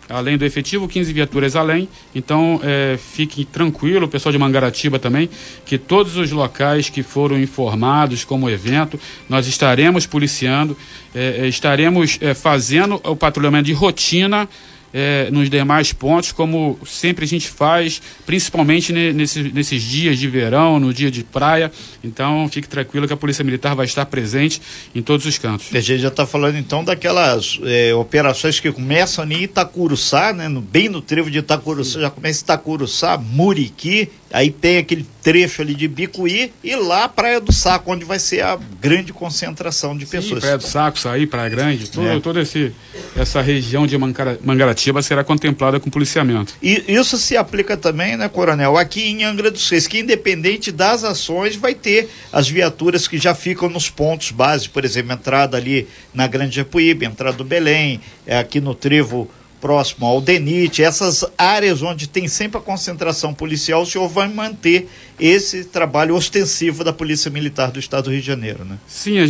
além 0.09 0.37
do 0.37 0.45
efetivo, 0.45 0.87
15 0.87 1.11
viaturas 1.13 1.55
além. 1.55 1.87
Então, 2.13 2.59
é, 2.63 2.97
fique 2.97 3.45
tranquilo, 3.45 4.05
o 4.05 4.09
pessoal 4.09 4.31
de 4.31 4.37
Mangaratiba 4.37 4.99
também, 4.99 5.29
que 5.65 5.77
todos 5.77 6.15
os 6.15 6.31
locais 6.31 6.89
que 6.89 7.03
foram 7.03 7.39
informados 7.39 8.23
como 8.23 8.49
evento, 8.49 8.99
nós 9.29 9.47
estaremos 9.47 10.05
policiando, 10.05 10.77
é, 11.13 11.41
é 11.41 11.47
estaremos 11.47 12.17
é, 12.21 12.33
fazendo 12.33 13.01
o 13.03 13.15
patrulhamento 13.15 13.65
de 13.65 13.73
rotina 13.73 14.47
é, 14.93 15.29
nos 15.31 15.49
demais 15.49 15.93
pontos, 15.93 16.31
como 16.31 16.79
sempre 16.85 17.25
a 17.25 17.27
gente 17.27 17.49
faz, 17.49 18.01
principalmente 18.25 18.91
nesse, 18.93 19.43
nesses 19.43 19.83
dias 19.83 20.17
de 20.17 20.27
verão, 20.27 20.79
no 20.79 20.93
dia 20.93 21.11
de 21.11 21.23
praia. 21.23 21.71
Então, 22.03 22.47
fique 22.49 22.67
tranquilo 22.67 23.07
que 23.07 23.13
a 23.13 23.17
Polícia 23.17 23.43
Militar 23.43 23.75
vai 23.75 23.85
estar 23.85 24.05
presente 24.05 24.61
em 24.93 25.01
todos 25.01 25.25
os 25.25 25.37
cantos. 25.37 25.67
A 25.73 25.79
gente 25.79 25.99
já 25.99 26.07
está 26.07 26.25
falando 26.25 26.57
então 26.57 26.83
daquelas 26.83 27.59
é, 27.63 27.93
operações 27.93 28.59
que 28.59 28.71
começam 28.71 29.29
em 29.31 29.43
Itacuruçá, 29.43 30.33
né, 30.33 30.47
no, 30.47 30.61
bem 30.61 30.89
no 30.89 31.01
trevo 31.01 31.29
de 31.29 31.39
Itacuruçá, 31.39 31.99
já 31.99 32.09
começa 32.09 32.43
Itacuruçá, 32.43 33.17
Muriqui 33.17 34.09
Aí 34.31 34.51
tem 34.51 34.77
aquele 34.77 35.05
trecho 35.23 35.61
ali 35.61 35.73
de 35.73 35.87
Bicuí 35.87 36.51
e 36.63 36.75
lá 36.75 37.07
Praia 37.07 37.39
do 37.39 37.51
Saco, 37.53 37.91
onde 37.91 38.03
vai 38.05 38.19
ser 38.19 38.41
a 38.41 38.57
grande 38.81 39.13
concentração 39.13 39.95
de 39.97 40.05
Sim, 40.05 40.11
pessoas. 40.11 40.39
Praia 40.41 40.57
do 40.57 40.63
Saco, 40.63 40.99
Saí, 40.99 41.25
Praia 41.25 41.49
Grande, 41.49 41.89
todo, 41.89 42.07
É. 42.07 42.19
toda 42.19 42.41
esse, 42.41 42.73
essa 43.15 43.41
região 43.41 43.87
de 43.87 43.97
Mangara- 43.97 44.37
Mangaratiba 44.43 45.01
será 45.01 45.23
contemplada 45.23 45.79
com 45.79 45.89
policiamento. 45.89 46.53
E 46.61 46.83
isso 46.87 47.17
se 47.17 47.37
aplica 47.37 47.77
também, 47.77 48.17
né, 48.17 48.27
Coronel, 48.27 48.77
aqui 48.77 49.01
em 49.09 49.23
Angra 49.23 49.49
dos 49.49 49.69
Reis, 49.69 49.87
que 49.87 49.99
independente 49.99 50.71
das 50.71 51.03
ações, 51.03 51.55
vai 51.55 51.73
ter 51.73 52.09
as 52.31 52.49
viaturas 52.49 53.07
que 53.07 53.17
já 53.17 53.33
ficam 53.33 53.69
nos 53.69 53.89
pontos 53.89 54.31
básicos, 54.31 54.67
por 54.67 54.83
exemplo, 54.85 55.13
entrada 55.13 55.55
ali 55.57 55.87
na 56.13 56.27
Grande 56.27 56.55
Japuíba, 56.57 57.05
entrada 57.05 57.37
do 57.37 57.43
Belém, 57.43 58.01
é, 58.25 58.37
aqui 58.37 58.59
no 58.59 58.75
Trevo 58.75 59.29
próximo 59.67 60.05
ao 60.05 60.21
Denite, 60.21 60.81
essas 60.81 61.25
áreas 61.37 61.81
onde 61.81 62.07
tem 62.07 62.25
sempre 62.29 62.57
a 62.57 62.61
concentração 62.61 63.33
policial, 63.33 63.81
o 63.81 63.85
senhor 63.85 64.07
vai 64.07 64.29
manter 64.29 64.87
esse 65.19 65.65
trabalho 65.65 66.15
ostensivo 66.15 66.85
da 66.85 66.93
Polícia 66.93 67.29
Militar 67.29 67.69
do 67.69 67.77
Estado 67.77 68.05
do 68.05 68.11
Rio 68.11 68.21
de 68.21 68.25
Janeiro, 68.27 68.63
né? 68.63 68.77
Sim, 68.87 69.17
é, 69.17 69.25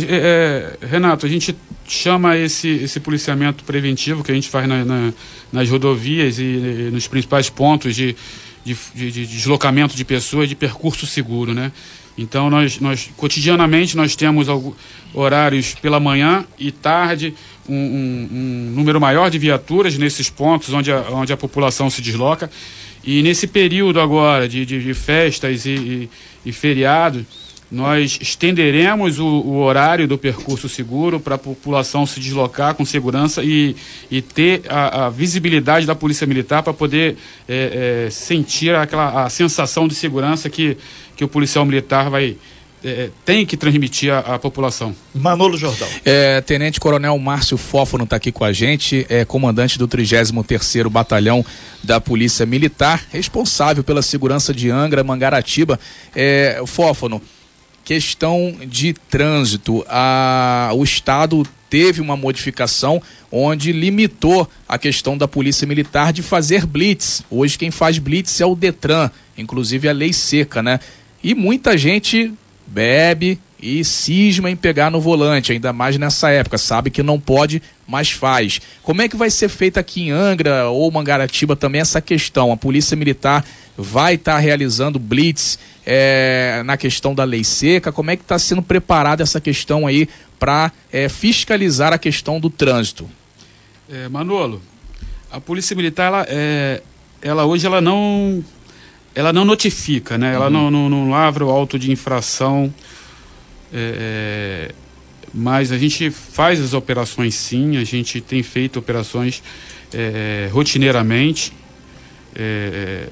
é, 0.80 0.86
Renato, 0.86 1.26
a 1.26 1.28
gente 1.28 1.56
chama 1.88 2.36
esse, 2.38 2.68
esse 2.68 3.00
policiamento 3.00 3.64
preventivo 3.64 4.22
que 4.22 4.30
a 4.30 4.34
gente 4.34 4.48
faz 4.48 4.68
na- 4.68 4.84
na- 4.84 5.12
nas 5.52 5.68
rodovias 5.68 6.38
e, 6.38 6.42
e 6.44 6.90
nos 6.92 7.08
principais 7.08 7.50
pontos 7.50 7.96
de, 7.96 8.14
de, 8.64 8.76
de- 8.94 9.10
de 9.10 9.26
deslocamento 9.26 9.96
de 9.96 10.04
pessoas 10.04 10.48
de 10.48 10.54
percurso 10.54 11.04
seguro, 11.04 11.52
né? 11.52 11.72
Então 12.18 12.50
nós, 12.50 12.80
nós 12.80 13.08
cotidianamente 13.16 13.96
nós 13.96 14.16
temos 14.16 14.48
horários 15.14 15.74
pela 15.74 16.00
manhã 16.00 16.44
e 16.58 16.72
tarde 16.72 17.32
um, 17.68 17.74
um- 17.74 18.28
um 18.32 18.72
número 18.74 19.00
maior 19.00 19.30
de 19.30 19.38
viaturas 19.38 19.96
nesses 19.96 20.28
pontos 20.28 20.74
onde 20.74 20.90
a, 20.90 21.00
onde 21.12 21.32
a 21.32 21.36
população 21.36 21.88
se 21.88 22.02
desloca. 22.02 22.50
E 23.04 23.22
nesse 23.22 23.46
período 23.46 24.00
agora 24.00 24.48
de, 24.48 24.66
de, 24.66 24.82
de 24.82 24.94
festas 24.94 25.64
e, 25.64 25.70
e, 25.70 26.10
e 26.46 26.52
feriados 26.52 27.22
nós 27.70 28.18
estenderemos 28.20 29.18
o, 29.18 29.26
o 29.26 29.58
horário 29.58 30.08
do 30.08 30.16
percurso 30.16 30.68
seguro 30.68 31.20
para 31.20 31.34
a 31.34 31.38
população 31.38 32.06
se 32.06 32.18
deslocar 32.18 32.74
com 32.74 32.84
segurança 32.84 33.42
e, 33.44 33.76
e 34.10 34.22
ter 34.22 34.62
a, 34.68 35.06
a 35.06 35.10
visibilidade 35.10 35.86
da 35.86 35.94
Polícia 35.94 36.26
Militar 36.26 36.62
para 36.62 36.72
poder 36.72 37.16
é, 37.48 38.06
é, 38.06 38.10
sentir 38.10 38.74
aquela 38.74 39.24
a 39.24 39.30
sensação 39.30 39.86
de 39.86 39.94
segurança 39.94 40.48
que, 40.48 40.78
que 41.14 41.24
o 41.24 41.28
policial 41.28 41.64
militar 41.66 42.08
vai 42.08 42.36
é, 42.84 43.10
tem 43.24 43.44
que 43.44 43.56
transmitir 43.56 44.12
à, 44.12 44.38
população. 44.38 44.94
Manolo 45.14 45.56
Jordão. 45.56 45.88
É, 46.04 46.40
Tenente 46.40 46.78
Coronel 46.78 47.18
Márcio 47.18 47.56
Fófono 47.56 48.04
está 48.04 48.16
aqui 48.16 48.30
com 48.30 48.44
a 48.44 48.52
gente, 48.52 49.04
é 49.08 49.24
comandante 49.24 49.78
do 49.78 49.88
33º 49.88 50.88
Batalhão 50.88 51.44
da 51.82 52.00
Polícia 52.00 52.46
Militar, 52.46 53.04
responsável 53.10 53.82
pela 53.82 54.00
segurança 54.00 54.54
de 54.54 54.70
Angra, 54.70 55.02
Mangaratiba. 55.02 55.78
É, 56.14 56.62
Fófono, 56.66 57.20
questão 57.88 58.54
de 58.66 58.92
trânsito, 58.92 59.82
a, 59.88 60.70
o 60.74 60.84
Estado 60.84 61.42
teve 61.70 62.02
uma 62.02 62.18
modificação 62.18 63.00
onde 63.32 63.72
limitou 63.72 64.46
a 64.68 64.76
questão 64.76 65.16
da 65.16 65.26
Polícia 65.26 65.66
Militar 65.66 66.12
de 66.12 66.22
fazer 66.22 66.66
blitz. 66.66 67.22
Hoje 67.30 67.56
quem 67.56 67.70
faz 67.70 67.98
blitz 67.98 68.42
é 68.42 68.44
o 68.44 68.54
Detran, 68.54 69.10
inclusive 69.38 69.88
a 69.88 69.92
lei 69.92 70.12
seca, 70.12 70.62
né? 70.62 70.80
E 71.24 71.34
muita 71.34 71.78
gente 71.78 72.30
bebe 72.66 73.38
e 73.60 73.84
cisma 73.84 74.50
em 74.50 74.56
pegar 74.56 74.90
no 74.90 75.00
volante, 75.00 75.52
ainda 75.52 75.72
mais 75.72 75.98
nessa 75.98 76.30
época, 76.30 76.56
sabe 76.56 76.90
que 76.90 77.02
não 77.02 77.18
pode, 77.18 77.62
mas 77.86 78.10
faz. 78.10 78.60
Como 78.82 79.02
é 79.02 79.08
que 79.08 79.16
vai 79.16 79.30
ser 79.30 79.48
feita 79.48 79.80
aqui 79.80 80.02
em 80.02 80.10
Angra 80.10 80.68
ou 80.68 80.90
Mangaratiba 80.90 81.56
também 81.56 81.80
essa 81.80 82.00
questão? 82.00 82.52
A 82.52 82.56
Polícia 82.56 82.96
Militar 82.96 83.44
vai 83.76 84.14
estar 84.14 84.38
realizando 84.38 84.98
blitz 84.98 85.58
é, 85.84 86.62
na 86.64 86.76
questão 86.76 87.14
da 87.14 87.24
lei 87.24 87.42
seca? 87.42 87.90
Como 87.90 88.10
é 88.10 88.16
que 88.16 88.22
está 88.22 88.38
sendo 88.38 88.62
preparada 88.62 89.22
essa 89.22 89.40
questão 89.40 89.86
aí 89.86 90.08
para 90.38 90.70
é, 90.92 91.08
fiscalizar 91.08 91.92
a 91.92 91.98
questão 91.98 92.38
do 92.38 92.50
trânsito? 92.50 93.08
É, 93.90 94.08
Manolo, 94.08 94.62
a 95.32 95.40
Polícia 95.40 95.74
Militar, 95.74 96.06
ela, 96.06 96.26
é, 96.28 96.82
ela 97.20 97.44
hoje 97.44 97.66
ela 97.66 97.80
não, 97.80 98.44
ela 99.14 99.32
não 99.32 99.44
notifica, 99.44 100.16
né? 100.16 100.34
Ela 100.34 100.48
não, 100.48 100.70
não, 100.70 100.88
não 100.88 101.10
lavra 101.10 101.44
o 101.44 101.50
auto 101.50 101.78
de 101.78 101.90
infração, 101.90 102.72
é, 103.72 104.68
é, 104.70 104.74
mas 105.34 105.70
a 105.72 105.78
gente 105.78 106.10
faz 106.10 106.60
as 106.60 106.72
operações 106.72 107.34
sim, 107.34 107.76
a 107.76 107.84
gente 107.84 108.20
tem 108.20 108.42
feito 108.42 108.78
operações 108.78 109.42
é, 109.92 110.48
rotineiramente, 110.50 111.52
é, 112.34 113.08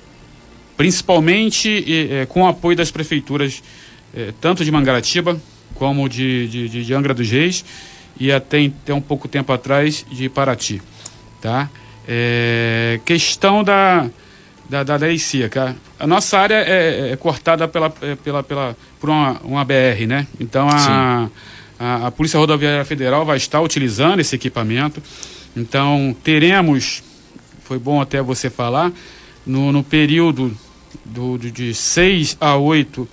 principalmente 0.77 1.85
é, 2.13 2.27
com 2.27 2.43
o 2.43 2.47
apoio 2.47 2.77
das 2.77 2.91
prefeituras, 2.91 3.63
é, 4.15 4.33
tanto 4.41 4.65
de 4.65 4.71
Mangaratiba 4.71 5.41
como 5.75 6.09
de, 6.09 6.49
de, 6.49 6.85
de- 6.85 6.95
Angra 6.95 7.13
dos 7.13 7.31
Reis 7.31 7.65
e 8.19 8.33
até, 8.33 8.65
até 8.65 8.95
um 8.95 9.01
pouco 9.01 9.29
tempo 9.29 9.53
atrás 9.53 10.07
de 10.11 10.29
Paraty, 10.29 10.81
tá? 11.41 11.69
Questão 13.05 13.63
da, 13.63 14.09
da, 14.71 14.83
da 14.85 14.97
lei 14.97 15.19
seca. 15.19 15.77
A 15.99 16.07
nossa 16.07 16.39
área 16.39 16.55
é, 16.57 17.11
é 17.13 17.17
cortada 17.17 17.67
pela, 17.67 17.93
é, 18.03 18.15
pela, 18.17 18.43
pela, 18.43 18.77
por 19.01 19.09
uma, 19.11 19.41
uma 19.43 19.65
BR, 19.65 20.07
né? 20.07 20.27
Então 20.39 20.69
a, 20.69 21.29
a, 21.79 22.07
a 22.09 22.11
Polícia 22.11 22.39
Rodoviária 22.39 22.85
Federal 22.85 23.25
vai 23.25 23.37
estar 23.39 23.61
utilizando 23.61 24.21
esse 24.21 24.35
equipamento. 24.37 25.03
Então 25.57 26.15
teremos, 26.23 27.03
foi 27.65 27.79
bom 27.79 28.01
até 28.01 28.21
você 28.21 28.51
falar, 28.51 28.93
no, 29.47 29.73
no 29.73 29.83
período 29.83 30.55
do, 31.05 31.39
do- 31.39 31.51
de 31.51 31.73
6 31.73 32.37
a 32.41 32.57
8 32.57 33.09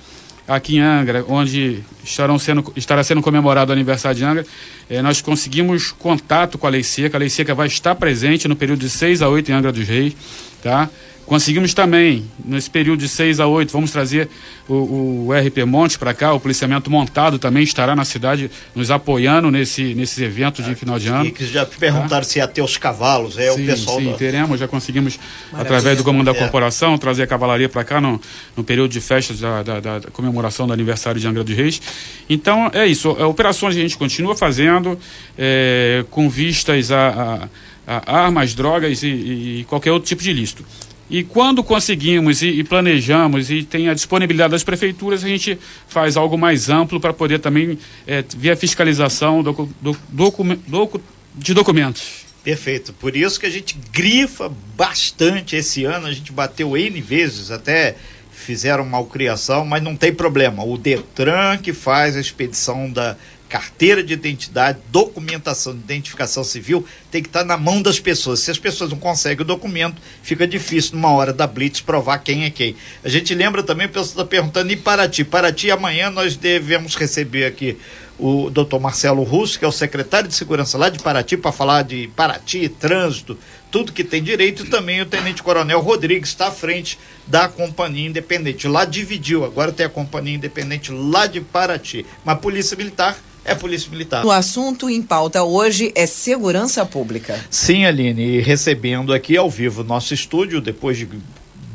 aqui 0.46 0.75
em 0.75 0.82
Angra, 0.82 1.24
onde 1.30 1.80
estarão 2.04 2.38
sendo, 2.38 2.74
estará 2.75 3.02
sendo 3.02 3.22
comemorado 3.22 3.70
o 3.70 3.74
aniversário 3.74 4.18
de 4.18 4.25
Angra, 4.25 4.46
eh, 4.90 5.02
nós 5.02 5.22
conseguimos 5.22 5.92
contato 5.94 6.58
com 6.58 6.68
a 6.68 6.70
Lei 6.70 6.84
Seca. 6.84 7.16
A 7.16 7.20
Lei 7.20 7.30
Seca 7.30 7.56
vai 7.56 7.68
estar 7.68 7.96
presente 7.96 8.46
no 8.46 8.56
período 8.58 8.80
de 8.82 8.90
6 8.90 9.22
a 9.22 9.30
8 9.30 9.52
em 9.52 9.54
Angra 9.54 9.72
dos 9.72 9.88
Reis. 9.88 10.13
Tá? 10.62 10.90
Conseguimos 11.38 11.74
também, 11.74 12.30
nesse 12.46 12.70
período 12.70 13.00
de 13.00 13.10
6 13.10 13.40
a 13.40 13.48
8, 13.48 13.72
vamos 13.74 13.90
trazer 13.90 14.30
o, 14.70 15.25
o 15.25 15.30
RP 15.34 15.66
Monte 15.66 15.98
para 15.98 16.13
cá, 16.13 16.32
o 16.32 16.40
policiamento 16.40 16.92
montado 16.92 17.40
também 17.40 17.63
estará 17.63 17.96
na 17.96 18.06
cidade 18.06 18.52
nos 18.75 18.92
apoiando 18.92 19.50
nesse, 19.50 19.96
nesses 19.96 20.20
eventos 20.20 20.63
de 20.63 20.75
final 20.75 21.00
de 21.00 21.08
ano. 21.08 21.32
Que 21.32 21.44
já 21.48 21.66
perguntaram 21.66 22.24
se 22.24 22.38
ia 22.38 22.48
ter 22.48 22.62
os 22.62 22.78
cavalos, 22.78 23.36
é 23.40 23.52
sim, 23.52 23.63
o 23.63 23.66
pessoal 23.66 23.98
sim, 24.00 24.12
da- 24.12 24.13
teremos, 24.13 24.60
já 24.60 24.68
conseguimos, 24.68 25.18
Maravilha. 25.52 25.62
através 25.75 25.98
do 25.98 26.04
comando 26.04 26.25
da 26.25 26.34
É. 26.34 26.40
corporação, 26.40 26.96
trazer 27.00 27.24
a 27.24 27.28
cavalaria 27.28 27.68
para 27.68 27.84
cá 27.84 28.00
no, 28.00 28.22
no 28.56 28.63
período 28.63 28.92
de 28.92 29.02
festas 29.02 29.40
da, 29.40 29.63
da- 29.63 29.80
da- 29.80 30.00
da 30.00 30.12
comemoração 30.12 30.68
do 30.68 30.74
aniversário 30.74 31.20
de 31.20 31.28
Angra 31.28 31.44
dos 31.44 31.56
Reis. 31.56 31.82
Então, 32.30 32.70
é 32.75 32.86
isso. 32.86 33.10
É, 33.18 33.25
operações 33.25 33.75
a 33.75 33.80
gente 33.80 33.98
continua 33.98 34.36
fazendo 34.36 35.00
é, 35.36 36.06
com 36.12 36.30
vistas 36.30 36.92
a, 36.92 37.50
a- 37.88 38.02
a 38.06 38.18
armas, 38.25 38.54
drogas 38.54 39.02
e, 39.02 39.08
e 39.08 39.66
qualquer 39.68 39.92
outro 39.92 40.08
tipo 40.08 40.22
de 40.22 40.30
ilícito. 40.30 40.63
E 41.10 41.24
quando 41.24 41.63
conseguimos 41.63 42.41
e, 42.41 42.48
e 42.48 42.63
planejamos 42.63 43.51
e 43.51 43.63
tem 43.63 43.89
a 43.89 43.93
disponibilidade 43.93 44.51
das 44.51 44.63
prefeituras, 44.63 45.24
a 45.24 45.27
gente 45.27 45.60
faz 45.88 46.17
algo 46.17 46.38
mais 46.38 46.69
amplo 46.69 47.00
para 47.00 47.13
poder 47.13 47.39
também 47.39 47.77
é, 48.07 48.24
ver 48.36 48.51
a 48.51 48.55
fiscalização 48.55 49.43
docu- 49.43 49.69
do- 49.81 49.98
docu- 50.10 50.43
docu- 50.67 51.01
de 51.36 51.53
documentos. 51.53 52.24
Perfeito. 52.43 52.93
Por 52.93 53.15
isso 53.15 53.39
que 53.39 53.45
a 53.45 53.50
gente 53.50 53.77
grifa 53.91 54.51
bastante 54.75 55.55
esse 55.55 55.86
ano. 55.86 56.07
A 56.07 56.12
gente 56.13 56.31
bateu 56.31 56.75
N 56.75 57.00
vezes, 57.01 57.51
até 57.51 57.95
fizeram 58.31 58.86
malcriação, 58.86 59.65
mas 59.65 59.81
não 59.81 59.95
tem 59.95 60.13
problema. 60.13 60.63
O 60.65 60.77
Detran 60.77 61.57
que 61.57 61.72
faz 61.72 62.17
a 62.17 62.19
expedição 62.19 62.91
da 62.91 63.15
carteira 63.53 64.03
de 64.03 64.13
identidade, 64.13 64.79
documentação 64.89 65.74
de 65.74 65.79
identificação 65.81 66.43
civil, 66.43 66.83
tem 67.12 67.22
que 67.22 67.29
estar 67.29 67.43
na 67.43 67.55
mão 67.55 67.83
das 67.83 68.00
pessoas. 68.00 68.39
Se 68.39 68.50
as 68.50 68.57
pessoas 68.57 68.89
não 68.89 68.98
conseguem 68.98 69.43
o 69.43 69.45
documento, 69.45 70.01
fica 70.24 70.48
difícil 70.48 70.95
numa 70.95 71.12
hora 71.12 71.31
da 71.31 71.45
Blitz 71.45 71.79
provar 71.79 72.17
quem 72.17 72.45
é 72.45 72.50
quem. 72.50 72.75
A 73.03 73.10
gente 73.10 73.36
lembra 73.36 73.62
também, 73.62 73.86
o 73.86 73.89
pessoal 73.89 74.07
está 74.07 74.25
perguntando, 74.25 74.74
e 74.74 74.75
Paraty? 74.75 75.24
Paraty, 75.24 75.69
amanhã 75.69 76.10
nós 76.10 76.36
devemos 76.36 76.95
receber 76.95 77.45
aqui 77.45 77.77
o 78.17 78.50
doutor 78.50 78.79
Marcelo 78.79 79.22
Russo, 79.22 79.60
que 79.60 79.65
é 79.65 79.67
o 79.67 79.72
secretário 79.72 80.27
de 80.27 80.33
segurança 80.33 80.75
lá 80.75 80.89
de 80.89 80.98
Paraty, 80.98 81.38
para 81.38 81.51
falar 81.51 81.83
de 81.83 82.10
Paraty, 82.15 82.67
trânsito, 82.67 83.38
tudo 83.69 83.91
que 83.91 84.03
tem 84.03 84.24
direito, 84.24 84.65
e 84.65 84.67
também 84.67 85.00
o 85.00 85.05
tenente 85.05 85.43
coronel 85.43 85.79
Rodrigues 85.79 86.29
está 86.29 86.48
à 86.48 86.51
frente 86.51 86.98
da 87.27 87.48
companhia 87.48 88.07
independente. 88.07 88.67
Lá 88.67 88.83
dividiu, 88.83 89.45
agora 89.45 89.72
tem 89.72 89.86
a 89.86 89.89
companhia 89.89 90.38
independente 90.38 90.91
lá 90.91 91.27
de 91.27 91.39
Paraty. 91.39 92.03
Mas 92.25 92.39
Polícia 92.39 92.75
Militar 92.75 93.15
é 93.45 93.53
Polícia 93.53 93.89
Militar. 93.89 94.25
O 94.25 94.31
assunto 94.31 94.89
em 94.89 95.01
pauta 95.01 95.43
hoje 95.43 95.91
é 95.95 96.05
segurança 96.05 96.85
pública. 96.85 97.39
Sim, 97.50 97.85
Aline, 97.85 98.38
e 98.38 98.41
recebendo 98.41 99.13
aqui 99.13 99.35
ao 99.35 99.50
vivo 99.50 99.83
nosso 99.83 100.13
estúdio, 100.13 100.62
depois 100.62 100.97
de 100.97 101.07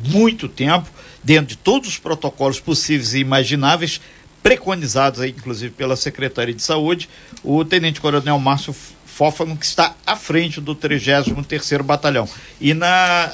muito 0.04 0.48
tempo, 0.48 0.88
dentro 1.22 1.48
de 1.48 1.56
todos 1.56 1.88
os 1.88 1.98
protocolos 1.98 2.60
possíveis 2.60 3.14
e 3.14 3.18
imagináveis, 3.18 4.00
preconizados 4.42 5.20
aí, 5.20 5.30
inclusive 5.30 5.72
pela 5.74 5.96
Secretaria 5.96 6.54
de 6.54 6.62
Saúde, 6.62 7.08
o 7.42 7.64
Tenente 7.64 8.00
Coronel 8.00 8.38
Márcio 8.38 8.74
Fófano, 9.18 9.56
que 9.56 9.66
está 9.66 9.96
à 10.06 10.14
frente 10.14 10.60
do 10.60 10.76
33º 10.76 11.82
Batalhão. 11.82 12.28
E 12.60 12.72
na, 12.72 13.32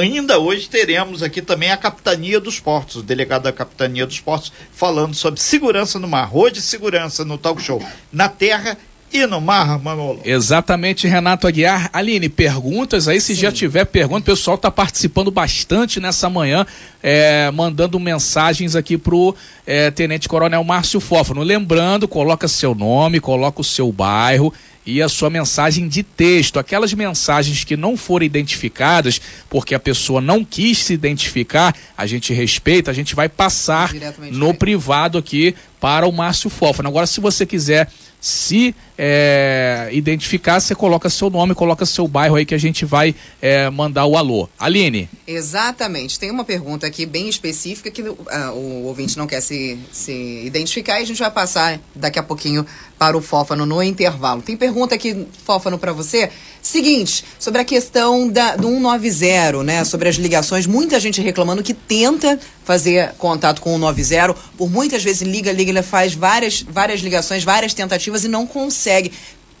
ainda 0.00 0.38
hoje 0.38 0.68
teremos 0.68 1.24
aqui 1.24 1.42
também 1.42 1.72
a 1.72 1.76
Capitania 1.76 2.38
dos 2.38 2.60
Portos, 2.60 2.96
o 2.96 3.02
delegado 3.02 3.42
da 3.42 3.52
Capitania 3.52 4.06
dos 4.06 4.20
Portos, 4.20 4.52
falando 4.70 5.16
sobre 5.16 5.40
segurança 5.40 5.98
no 5.98 6.06
mar, 6.06 6.30
hoje 6.32 6.62
segurança 6.62 7.24
no 7.24 7.36
talk 7.36 7.60
show, 7.60 7.84
na 8.12 8.28
terra 8.28 8.78
e 9.12 9.26
no 9.26 9.40
mar, 9.40 9.78
Manolo. 9.78 10.20
Exatamente, 10.24 11.06
Renato 11.06 11.46
Aguiar. 11.46 11.88
Aline, 11.92 12.28
perguntas 12.28 13.08
aí, 13.08 13.20
se 13.20 13.34
Sim. 13.34 13.42
já 13.42 13.52
tiver 13.52 13.84
pergunta, 13.86 14.20
o 14.30 14.36
pessoal 14.36 14.56
está 14.56 14.70
participando 14.70 15.30
bastante 15.30 15.98
nessa 15.98 16.28
manhã, 16.28 16.66
é, 17.02 17.50
mandando 17.50 17.98
mensagens 17.98 18.76
aqui 18.76 18.98
pro 18.98 19.34
é, 19.66 19.90
Tenente 19.90 20.28
Coronel 20.28 20.62
Márcio 20.62 21.00
Fófano. 21.00 21.42
Lembrando, 21.42 22.06
coloca 22.06 22.46
seu 22.48 22.74
nome, 22.74 23.20
coloca 23.20 23.60
o 23.60 23.64
seu 23.64 23.90
bairro 23.90 24.52
e 24.84 25.02
a 25.02 25.08
sua 25.08 25.28
mensagem 25.28 25.86
de 25.86 26.02
texto. 26.02 26.58
Aquelas 26.58 26.94
mensagens 26.94 27.62
que 27.62 27.76
não 27.76 27.96
foram 27.96 28.24
identificadas, 28.24 29.20
porque 29.50 29.74
a 29.74 29.80
pessoa 29.80 30.20
não 30.20 30.42
quis 30.42 30.78
se 30.78 30.94
identificar, 30.94 31.74
a 31.96 32.06
gente 32.06 32.32
respeita, 32.32 32.90
a 32.90 32.94
gente 32.94 33.14
vai 33.14 33.28
passar 33.28 33.92
no 34.32 34.54
privado 34.54 35.18
aqui 35.18 35.54
para 35.78 36.06
o 36.06 36.12
Márcio 36.12 36.48
Fófano. 36.48 36.88
Agora, 36.88 37.06
se 37.06 37.20
você 37.20 37.44
quiser 37.44 37.90
se 38.20 38.74
é, 38.98 39.88
identificar, 39.92 40.58
você 40.58 40.74
coloca 40.74 41.08
seu 41.08 41.30
nome, 41.30 41.54
coloca 41.54 41.86
seu 41.86 42.08
bairro 42.08 42.34
aí 42.34 42.44
que 42.44 42.54
a 42.54 42.58
gente 42.58 42.84
vai 42.84 43.14
é, 43.40 43.70
mandar 43.70 44.06
o 44.06 44.16
alô. 44.16 44.48
Aline. 44.58 45.08
Exatamente. 45.24 46.18
Tem 46.18 46.32
uma 46.32 46.44
pergunta 46.44 46.84
aqui 46.84 47.06
bem 47.06 47.28
específica 47.28 47.90
que 47.92 48.02
uh, 48.02 48.16
o 48.54 48.86
ouvinte 48.86 49.16
não 49.16 49.28
quer 49.28 49.40
se, 49.40 49.78
se 49.92 50.42
identificar 50.44 50.98
e 50.98 51.04
a 51.04 51.06
gente 51.06 51.20
vai 51.20 51.30
passar 51.30 51.78
daqui 51.94 52.18
a 52.18 52.22
pouquinho 52.22 52.66
para 52.98 53.16
o 53.16 53.22
Fófano 53.22 53.64
no 53.64 53.80
intervalo. 53.80 54.42
Tem 54.42 54.56
pergunta 54.56 54.96
aqui, 54.96 55.28
Fófano, 55.44 55.78
para 55.78 55.92
você. 55.92 56.30
Seguinte, 56.60 57.24
sobre 57.38 57.60
a 57.60 57.64
questão 57.64 58.28
da, 58.28 58.56
do 58.56 58.68
190, 58.68 59.62
né? 59.62 59.84
Sobre 59.84 60.08
as 60.08 60.16
ligações, 60.16 60.66
muita 60.66 60.98
gente 60.98 61.20
reclamando 61.20 61.62
que 61.62 61.72
tenta 61.72 62.38
fazer 62.64 63.12
contato 63.16 63.62
com 63.62 63.74
o 63.74 63.78
90, 63.78 64.34
por 64.56 64.68
muitas 64.68 65.02
vezes 65.02 65.22
liga, 65.22 65.52
liga, 65.52 65.70
ele 65.70 65.82
faz 65.82 66.12
várias, 66.14 66.62
várias 66.62 67.00
ligações, 67.00 67.44
várias 67.44 67.72
tentativas 67.72 68.24
e 68.24 68.28
não 68.28 68.46
consegue. 68.46 68.87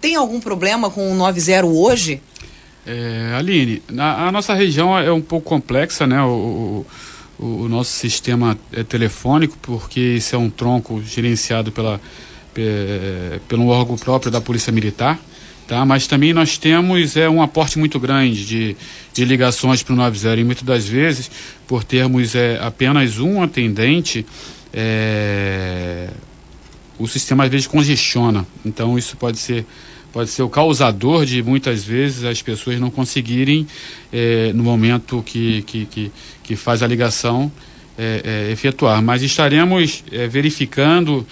Tem 0.00 0.16
algum 0.16 0.40
problema 0.40 0.90
com 0.90 1.12
o 1.12 1.14
90 1.14 1.66
hoje? 1.66 2.20
É, 2.86 3.34
Aline, 3.36 3.82
na, 3.88 4.28
a 4.28 4.32
nossa 4.32 4.54
região 4.54 4.98
é 4.98 5.12
um 5.12 5.20
pouco 5.20 5.48
complexa, 5.48 6.06
né? 6.06 6.22
O, 6.22 6.86
o, 7.38 7.64
o 7.64 7.68
nosso 7.68 7.90
sistema 7.90 8.58
é 8.72 8.82
telefônico, 8.82 9.56
porque 9.60 10.00
isso 10.00 10.34
é 10.34 10.38
um 10.38 10.48
tronco 10.48 11.02
gerenciado 11.02 11.70
pela, 11.70 12.00
pelo 13.46 13.68
órgão 13.68 13.96
próprio 13.96 14.30
da 14.30 14.40
Polícia 14.40 14.72
Militar. 14.72 15.18
Tá? 15.68 15.84
Mas 15.84 16.06
também 16.06 16.32
nós 16.32 16.56
temos 16.56 17.14
é, 17.14 17.28
um 17.28 17.42
aporte 17.42 17.78
muito 17.78 18.00
grande 18.00 18.46
de, 18.46 18.76
de 19.12 19.24
ligações 19.26 19.82
para 19.82 19.92
o 19.92 19.96
90 19.96 20.40
e 20.40 20.44
muitas 20.44 20.64
das 20.64 20.88
vezes, 20.88 21.30
por 21.66 21.84
termos 21.84 22.34
é, 22.34 22.58
apenas 22.62 23.18
um 23.18 23.42
atendente, 23.42 24.24
é, 24.72 26.08
o 26.98 27.06
sistema 27.06 27.44
às 27.44 27.50
vezes 27.50 27.66
congestiona. 27.66 28.46
Então 28.64 28.98
isso 28.98 29.16
pode 29.16 29.38
ser 29.38 29.64
pode 30.10 30.30
ser 30.30 30.42
o 30.42 30.48
causador 30.48 31.26
de 31.26 31.42
muitas 31.42 31.84
vezes 31.84 32.24
as 32.24 32.40
pessoas 32.40 32.80
não 32.80 32.90
conseguirem 32.90 33.66
é, 34.10 34.52
no 34.54 34.64
momento 34.64 35.22
que, 35.22 35.62
que, 35.62 35.84
que, 35.84 36.12
que, 36.42 36.56
faz 36.56 36.82
a 36.82 36.86
ligação 36.86 37.52
é, 37.96 38.46
é, 38.48 38.52
efetuar. 38.52 39.02
Mas 39.02 39.22
estaremos 39.22 40.02
verificando 40.30 41.26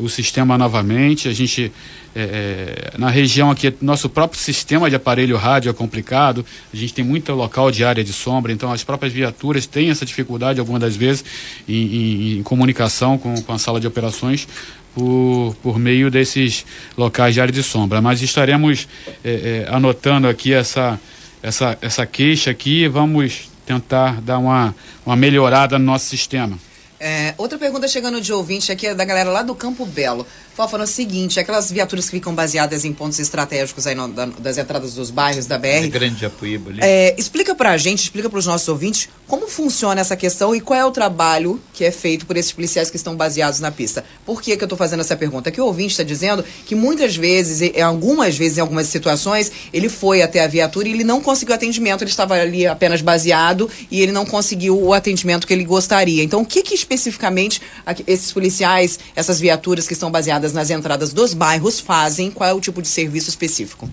o 0.00 0.08
sistema 0.08 0.56
novamente. 0.56 1.26
A 1.26 1.32
gente, 1.32 1.72
é, 2.14 2.90
é, 2.94 2.98
na 2.98 3.08
região 3.08 3.50
aqui, 3.50 3.74
nosso 3.80 4.08
próprio 4.08 4.38
sistema 4.38 4.90
de 4.90 4.96
aparelho 4.96 5.36
rádio 5.36 5.70
é 5.70 5.72
complicado. 5.72 6.44
A 6.72 6.76
gente 6.76 6.92
tem 6.92 7.04
muito 7.04 7.32
local 7.32 7.70
de 7.70 7.84
área 7.84 8.04
de 8.04 8.12
sombra, 8.12 8.52
então 8.52 8.70
as 8.70 8.84
próprias 8.84 9.12
viaturas 9.12 9.66
têm 9.66 9.90
essa 9.90 10.04
dificuldade, 10.04 10.60
algumas 10.60 10.80
das 10.80 10.94
vezes, 10.94 11.24
em, 11.66 11.74
em, 11.74 12.38
em 12.38 12.42
comunicação 12.42 13.16
com, 13.16 13.34
com 13.42 13.52
a 13.52 13.58
sala 13.58 13.80
de 13.80 13.86
operações. 13.86 14.46
Por, 14.94 15.56
por 15.62 15.78
meio 15.78 16.10
desses 16.10 16.66
locais 16.98 17.32
de 17.32 17.40
área 17.40 17.50
de 17.50 17.62
sombra. 17.62 18.02
Mas 18.02 18.20
estaremos 18.20 18.86
é, 19.24 19.64
é, 19.66 19.74
anotando 19.74 20.28
aqui 20.28 20.52
essa, 20.52 21.00
essa, 21.42 21.78
essa 21.80 22.04
queixa 22.04 22.50
aqui 22.50 22.82
e 22.82 22.88
vamos 22.88 23.48
tentar 23.64 24.20
dar 24.20 24.36
uma, 24.36 24.74
uma 25.06 25.16
melhorada 25.16 25.78
no 25.78 25.86
nosso 25.86 26.04
sistema. 26.10 26.58
É, 27.04 27.34
outra 27.36 27.58
pergunta 27.58 27.88
chegando 27.88 28.20
de 28.20 28.32
ouvinte 28.32 28.70
aqui 28.70 28.86
é 28.86 28.94
da 28.94 29.04
galera 29.04 29.28
lá 29.28 29.42
do 29.42 29.56
Campo 29.56 29.84
Belo. 29.84 30.24
É 30.58 30.82
o 30.82 30.86
seguinte, 30.86 31.40
aquelas 31.40 31.70
viaturas 31.70 32.06
que 32.06 32.12
ficam 32.12 32.34
baseadas 32.34 32.84
em 32.84 32.92
pontos 32.92 33.18
estratégicos 33.18 33.86
aí 33.86 33.94
no, 33.94 34.08
da, 34.08 34.26
das 34.26 34.58
entradas 34.58 34.94
dos 34.94 35.10
bairros 35.10 35.46
da 35.46 35.58
BR. 35.58 35.66
É 35.66 35.88
grande 35.88 36.26
Apuíba 36.26 36.70
ali. 36.70 36.80
É, 36.82 37.14
explica 37.18 37.54
pra 37.54 37.76
gente, 37.76 38.02
explica 38.04 38.28
para 38.28 38.38
os 38.38 38.46
nossos 38.46 38.68
ouvintes 38.68 39.08
como 39.26 39.48
funciona 39.48 40.00
essa 40.00 40.14
questão 40.14 40.54
e 40.54 40.60
qual 40.60 40.78
é 40.78 40.84
o 40.84 40.90
trabalho 40.90 41.60
que 41.72 41.84
é 41.84 41.90
feito 41.90 42.26
por 42.26 42.36
esses 42.36 42.52
policiais 42.52 42.90
que 42.90 42.96
estão 42.96 43.16
baseados 43.16 43.60
na 43.60 43.70
pista. 43.70 44.04
Por 44.26 44.42
que, 44.42 44.56
que 44.56 44.62
eu 44.62 44.66
estou 44.66 44.76
fazendo 44.76 45.00
essa 45.00 45.16
pergunta? 45.16 45.48
É 45.48 45.52
que 45.52 45.60
o 45.60 45.64
ouvinte 45.64 45.92
está 45.92 46.02
dizendo 46.02 46.44
que 46.66 46.74
muitas 46.74 47.16
vezes, 47.16 47.62
em 47.62 47.80
algumas 47.80 48.36
vezes, 48.36 48.58
em 48.58 48.60
algumas 48.60 48.88
situações, 48.88 49.50
ele 49.72 49.88
foi 49.88 50.20
até 50.20 50.44
a 50.44 50.46
viatura 50.46 50.88
e 50.88 50.92
ele 50.92 51.04
não 51.04 51.20
conseguiu 51.22 51.54
atendimento, 51.54 52.02
ele 52.02 52.10
estava 52.10 52.34
ali 52.34 52.66
apenas 52.66 53.00
baseado 53.00 53.70
e 53.90 54.02
ele 54.02 54.12
não 54.12 54.26
conseguiu 54.26 54.78
o 54.78 54.92
atendimento 54.92 55.46
que 55.46 55.52
ele 55.52 55.64
gostaria. 55.64 56.22
Então, 56.22 56.42
o 56.42 56.46
que, 56.46 56.62
que 56.62 56.74
especificamente 56.74 57.62
esses 58.06 58.32
policiais, 58.32 58.98
essas 59.16 59.40
viaturas 59.40 59.86
que 59.86 59.92
estão 59.94 60.10
baseadas 60.10 60.41
nas 60.50 60.70
entradas 60.70 61.12
dos 61.12 61.34
bairros 61.34 61.78
fazem? 61.78 62.30
Qual 62.30 62.48
é 62.48 62.52
o 62.52 62.60
tipo 62.60 62.82
de 62.82 62.88
serviço 62.88 63.28
específico? 63.28 63.88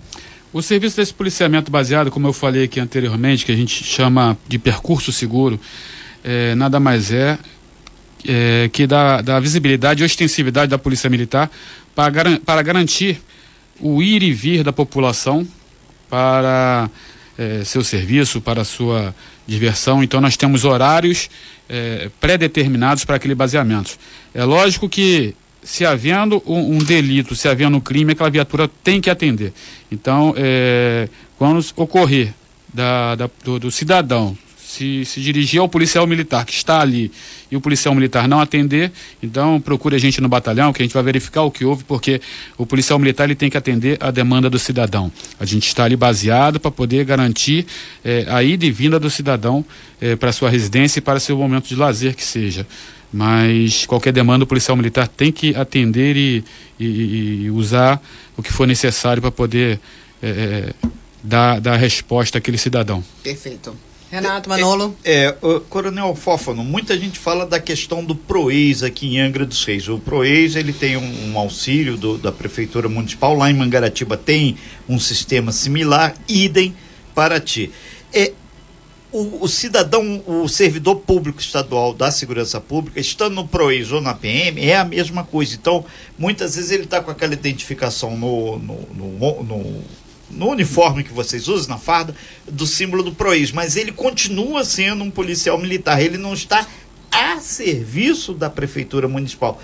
O 0.51 0.61
serviço 0.63 0.97
desse 0.97 1.13
policiamento 1.13 1.69
baseado, 1.69 2.09
como 2.09 2.27
eu 2.27 2.33
falei 2.33 2.63
aqui 2.63 2.79
anteriormente, 2.79 3.45
que 3.45 3.51
a 3.51 3.55
gente 3.55 3.83
chama 3.83 4.35
de 4.47 4.57
percurso 4.57 5.11
seguro, 5.11 5.59
é, 6.23 6.55
nada 6.55 6.79
mais 6.79 7.11
é, 7.11 7.37
é 8.27 8.69
que 8.73 8.87
da, 8.87 9.21
da 9.21 9.39
visibilidade 9.39 10.01
e 10.01 10.05
ostensividade 10.05 10.71
da 10.71 10.77
Polícia 10.79 11.09
Militar 11.09 11.51
para, 11.93 12.39
para 12.39 12.61
garantir 12.63 13.21
o 13.79 14.01
ir 14.01 14.23
e 14.23 14.33
vir 14.33 14.63
da 14.63 14.73
população 14.73 15.47
para 16.09 16.89
é, 17.37 17.63
seu 17.63 17.83
serviço, 17.83 18.41
para 18.41 18.65
sua 18.65 19.13
diversão. 19.47 20.03
Então, 20.03 20.19
nós 20.19 20.35
temos 20.35 20.65
horários 20.65 21.29
é, 21.69 22.09
pré-determinados 22.19 23.05
para 23.05 23.15
aquele 23.15 23.35
baseamento. 23.35 23.97
É 24.33 24.43
lógico 24.43 24.89
que 24.89 25.35
se 25.63 25.85
havendo 25.85 26.41
um, 26.45 26.75
um, 26.75 26.77
delito, 26.77 27.35
se 27.35 27.47
havendo 27.47 27.77
um 27.77 27.81
crime, 27.81 28.13
aquela 28.13 28.29
viatura 28.29 28.69
tem 28.83 29.01
que 29.01 29.09
atender. 29.09 29.53
Então, 29.91 30.33
é, 30.37 31.09
quando 31.37 31.63
ocorrer 31.75 32.33
da, 32.73 33.15
da, 33.15 33.29
do, 33.43 33.59
do, 33.59 33.71
cidadão 33.71 34.37
se, 34.57 35.03
se 35.03 35.19
dirigir 35.19 35.59
ao 35.59 35.67
policial 35.67 36.05
militar 36.05 36.45
que 36.45 36.53
está 36.53 36.79
ali 36.79 37.11
e 37.51 37.57
o 37.57 37.61
policial 37.61 37.95
militar 37.95 38.27
não 38.27 38.39
atender, 38.39 38.91
então 39.21 39.59
procure 39.59 39.95
a 39.95 39.99
gente 39.99 40.21
no 40.21 40.29
batalhão 40.29 40.71
que 40.71 40.81
a 40.81 40.85
gente 40.85 40.93
vai 40.93 41.01
verificar 41.01 41.41
o 41.41 41.49
que 41.49 41.65
houve, 41.65 41.83
porque 41.83 42.21
o 42.57 42.65
policial 42.65 42.99
militar 42.99 43.23
ele 43.23 43.35
tem 43.35 43.49
que 43.49 43.57
atender 43.57 43.97
a 43.99 44.11
demanda 44.11 44.49
do 44.49 44.59
cidadão. 44.59 45.11
A 45.39 45.45
gente 45.45 45.67
está 45.67 45.85
ali 45.85 45.95
baseado 45.95 46.59
para 46.59 46.69
poder 46.69 47.03
garantir 47.03 47.65
é, 48.05 48.25
a 48.29 48.43
ida 48.43 48.65
e 48.65 48.71
vinda 48.71 48.99
do 48.99 49.09
cidadão 49.09 49.65
é, 49.99 50.15
para 50.15 50.31
sua 50.31 50.49
residência 50.49 50.99
e 50.99 51.01
para 51.01 51.19
seu 51.19 51.35
momento 51.37 51.67
de 51.67 51.75
lazer 51.75 52.15
que 52.15 52.23
seja 52.23 52.67
mas 53.11 53.85
qualquer 53.85 54.13
demanda 54.13 54.43
o 54.43 54.47
policial 54.47 54.77
militar 54.77 55.07
tem 55.07 55.31
que 55.31 55.55
atender 55.55 56.15
e, 56.15 56.43
e, 56.79 57.43
e 57.43 57.51
usar 57.51 58.01
o 58.37 58.43
que 58.43 58.53
for 58.53 58.67
necessário 58.67 59.21
para 59.21 59.31
poder 59.31 59.79
é, 60.21 60.29
é, 60.29 60.73
dar, 61.23 61.59
dar 61.59 61.75
resposta 61.75 62.37
àquele 62.37 62.57
cidadão. 62.57 63.03
Perfeito. 63.23 63.75
Renato 64.11 64.49
Manolo. 64.49 64.95
É, 65.03 65.25
é, 65.25 65.35
Coronel 65.69 66.15
Fófano, 66.15 66.63
muita 66.63 66.97
gente 66.97 67.19
fala 67.19 67.45
da 67.45 67.59
questão 67.59 68.03
do 68.03 68.15
PROEIS 68.15 68.81
aqui 68.81 69.07
em 69.07 69.19
Angra 69.19 69.45
dos 69.45 69.63
Reis. 69.63 69.87
O 69.87 69.99
PROEIS 69.99 70.55
ele 70.55 70.73
tem 70.73 70.97
um, 70.97 71.31
um 71.31 71.37
auxílio 71.37 71.95
do, 71.95 72.17
da 72.17 72.31
Prefeitura 72.31 72.89
Municipal, 72.89 73.35
lá 73.35 73.51
em 73.51 73.53
Mangaratiba 73.53 74.17
tem 74.17 74.57
um 74.87 74.99
sistema 74.99 75.51
similar, 75.51 76.15
idem 76.27 76.75
para 77.13 77.39
ti. 77.39 77.71
É, 78.11 78.33
o, 79.11 79.43
o, 79.43 79.47
cidadão, 79.47 80.23
o 80.27 80.47
servidor 80.47 80.97
público 80.97 81.41
estadual 81.41 81.93
da 81.93 82.11
segurança 82.11 82.61
pública, 82.61 82.99
estando 82.99 83.35
no 83.35 83.47
PROES 83.47 83.91
ou 83.91 84.01
na 84.01 84.13
PM, 84.13 84.63
é 84.63 84.77
a 84.77 84.85
mesma 84.85 85.23
coisa. 85.23 85.55
Então, 85.55 85.83
muitas 86.17 86.55
vezes 86.55 86.71
ele 86.71 86.83
está 86.83 87.01
com 87.01 87.09
aquela 87.09 87.33
identificação 87.33 88.15
no, 88.15 88.59
no, 88.59 88.75
no, 88.93 89.43
no, 89.43 89.83
no 90.29 90.47
uniforme 90.49 91.03
que 91.03 91.11
vocês 91.11 91.47
usam, 91.47 91.69
na 91.69 91.77
farda, 91.77 92.15
do 92.47 92.67
símbolo 92.67 93.01
do 93.01 93.11
PROES, 93.11 93.51
mas 93.51 93.75
ele 93.75 93.91
continua 93.91 94.63
sendo 94.63 95.03
um 95.03 95.09
policial 95.09 95.57
militar, 95.57 96.01
ele 96.01 96.17
não 96.17 96.33
está 96.33 96.67
a 97.11 97.39
serviço 97.39 98.33
da 98.33 98.49
Prefeitura 98.49 99.07
Municipal. 99.07 99.59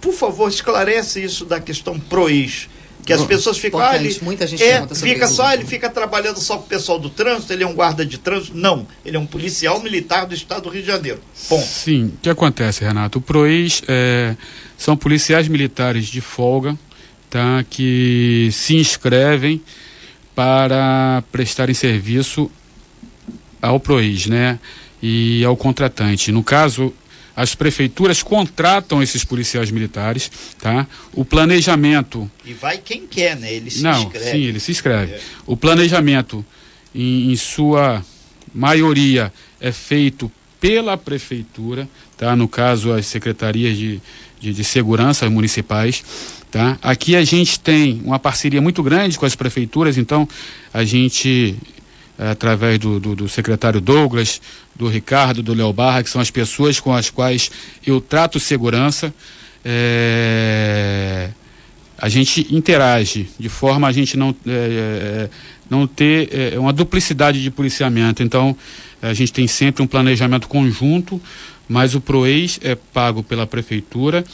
Por 0.00 0.12
favor, 0.12 0.48
esclarece 0.48 1.20
isso 1.22 1.44
da 1.44 1.58
questão 1.58 1.98
PROES 1.98 2.68
que 3.08 3.12
as 3.12 3.26
pessoas 3.26 3.58
ficam 3.58 3.80
ah, 3.80 3.96
ele, 3.96 4.16
muita 4.22 4.46
gente 4.46 4.62
é, 4.62 4.86
fica 4.94 5.26
só 5.26 5.52
ele 5.52 5.64
fica 5.64 5.88
trabalhando 5.88 6.38
só 6.38 6.58
com 6.58 6.64
o 6.64 6.68
pessoal 6.68 6.98
do 6.98 7.08
trânsito 7.08 7.52
ele 7.52 7.64
é 7.64 7.66
um 7.66 7.74
guarda 7.74 8.04
de 8.04 8.18
trânsito 8.18 8.56
não 8.56 8.86
ele 9.04 9.16
é 9.16 9.20
um 9.20 9.26
policial 9.26 9.80
militar 9.80 10.26
do 10.26 10.34
estado 10.34 10.64
do 10.64 10.68
Rio 10.68 10.82
de 10.82 10.88
Janeiro 10.88 11.20
Bom. 11.48 11.60
sim 11.60 12.06
o 12.06 12.18
que 12.20 12.28
acontece 12.28 12.84
Renato 12.84 13.18
o 13.18 13.22
Proex 13.22 13.82
é, 13.88 14.36
são 14.76 14.96
policiais 14.96 15.48
militares 15.48 16.06
de 16.06 16.20
folga 16.20 16.78
tá, 17.30 17.64
que 17.68 18.48
se 18.52 18.76
inscrevem 18.76 19.60
para 20.34 21.22
prestarem 21.32 21.74
serviço 21.74 22.50
ao 23.60 23.80
PROIS, 23.80 24.26
né? 24.26 24.58
E 25.02 25.44
ao 25.44 25.56
contratante. 25.56 26.32
No 26.32 26.42
caso, 26.42 26.92
as 27.38 27.54
prefeituras 27.54 28.20
contratam 28.20 29.00
esses 29.00 29.22
policiais 29.22 29.70
militares, 29.70 30.28
tá? 30.58 30.84
O 31.12 31.24
planejamento. 31.24 32.28
E 32.44 32.52
vai 32.52 32.78
quem 32.78 33.06
quer, 33.06 33.36
né? 33.36 33.54
Ele 33.54 33.70
se 33.70 33.80
Não, 33.80 34.02
inscreve. 34.02 34.30
sim, 34.32 34.42
ele 34.42 34.58
se 34.58 34.72
inscreve. 34.72 35.12
É. 35.12 35.20
O 35.46 35.56
planejamento, 35.56 36.44
em, 36.92 37.30
em, 37.30 37.36
sua 37.36 38.04
maioria, 38.52 39.32
é 39.60 39.70
feito 39.70 40.28
pela 40.60 40.96
prefeitura, 40.96 41.88
tá? 42.16 42.34
No 42.34 42.48
caso, 42.48 42.92
as 42.92 43.06
secretarias 43.06 43.76
de, 43.76 44.02
de, 44.40 44.52
de 44.52 44.64
segurança 44.64 45.30
municipais. 45.30 46.02
Tá? 46.50 46.76
Aqui 46.82 47.14
a 47.14 47.22
gente 47.24 47.60
tem 47.60 48.02
uma 48.04 48.18
parceria 48.18 48.60
muito 48.60 48.82
grande 48.82 49.16
com 49.16 49.26
as 49.26 49.36
prefeituras, 49.36 49.96
então 49.96 50.28
a 50.74 50.82
gente, 50.82 51.54
através 52.18 52.78
do, 52.78 52.98
do, 52.98 53.14
do 53.14 53.28
secretário 53.28 53.80
Douglas, 53.80 54.40
do 54.74 54.88
Ricardo, 54.88 55.42
do 55.42 55.54
Léo 55.54 55.72
Barra, 55.72 56.02
que 56.02 56.10
são 56.10 56.20
as 56.20 56.30
pessoas 56.30 56.80
com 56.80 56.92
as 56.92 57.10
quais 57.10 57.50
eu 57.86 58.00
trato 58.00 58.40
segurança, 58.40 59.14
é, 59.64 61.30
a 61.96 62.08
gente 62.08 62.46
interage 62.54 63.28
de 63.38 63.48
forma 63.48 63.86
a 63.88 63.92
gente 63.92 64.16
não, 64.16 64.34
é, 64.46 65.28
não 65.68 65.86
ter 65.86 66.28
é, 66.32 66.58
uma 66.58 66.72
duplicidade 66.72 67.42
de 67.42 67.50
policiamento. 67.50 68.22
Então, 68.22 68.56
a 69.02 69.12
gente 69.14 69.32
tem 69.32 69.46
sempre 69.46 69.82
um 69.82 69.86
planejamento 69.86 70.48
conjunto, 70.48 71.20
mas 71.68 71.94
o 71.94 72.00
PROEIS 72.00 72.58
é 72.62 72.74
pago 72.74 73.22
pela 73.22 73.46
prefeitura 73.46 74.24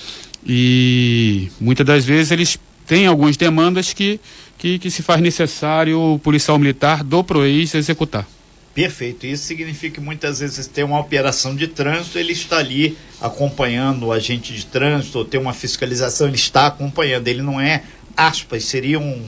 e 0.47 1.49
muitas 1.61 1.87
das 1.87 2.05
vezes 2.05 2.31
eles 2.31 2.59
têm 2.87 3.07
algumas 3.07 3.37
demandas 3.37 3.92
que, 3.92 4.20
que, 4.59 4.79
que 4.79 4.90
se 4.90 5.03
faz 5.03 5.20
necessário 5.20 5.99
o 5.99 6.18
policial 6.18 6.59
militar 6.59 7.03
do 7.03 7.23
PROEIS 7.23 7.75
executar. 7.75 8.27
Perfeito. 8.75 9.25
Isso 9.25 9.44
significa 9.44 9.94
que 9.94 10.01
muitas 10.01 10.40
vezes 10.40 10.66
tem 10.66 10.83
uma 10.83 10.99
operação 10.99 11.55
de 11.55 11.68
trânsito, 11.68 12.18
ele 12.18 12.33
está 12.33 12.59
ali 12.59 12.99
acompanhando 13.20 14.07
o 14.07 14.12
agente 14.12 14.53
de 14.53 14.66
trânsito, 14.66 15.18
ou 15.18 15.25
tem 15.25 15.40
uma 15.40 15.53
fiscalização, 15.53 16.27
ele 16.27 16.37
está 16.37 16.66
acompanhando. 16.66 17.29
Ele 17.29 17.40
não 17.40 17.61
é, 17.61 17.85
aspas, 18.16 18.64
seria 18.64 18.99
um, 18.99 19.23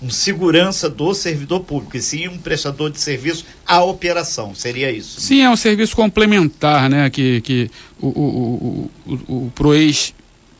um 0.00 0.08
segurança 0.08 0.88
do 0.88 1.12
servidor 1.14 1.60
público, 1.60 1.96
e 1.96 2.00
sim 2.00 2.28
um 2.28 2.38
prestador 2.38 2.90
de 2.90 3.00
serviço 3.00 3.44
à 3.66 3.82
operação. 3.82 4.54
Seria 4.54 4.92
isso? 4.92 5.20
Sim, 5.20 5.42
é 5.42 5.50
um 5.50 5.56
serviço 5.56 5.96
complementar, 5.96 6.88
né? 6.88 7.10
Que, 7.10 7.40
que 7.40 7.68
o, 8.00 8.06
o, 8.06 8.90
o, 9.04 9.14
o, 9.28 9.46
o 9.46 9.52
PROEIS 9.52 10.14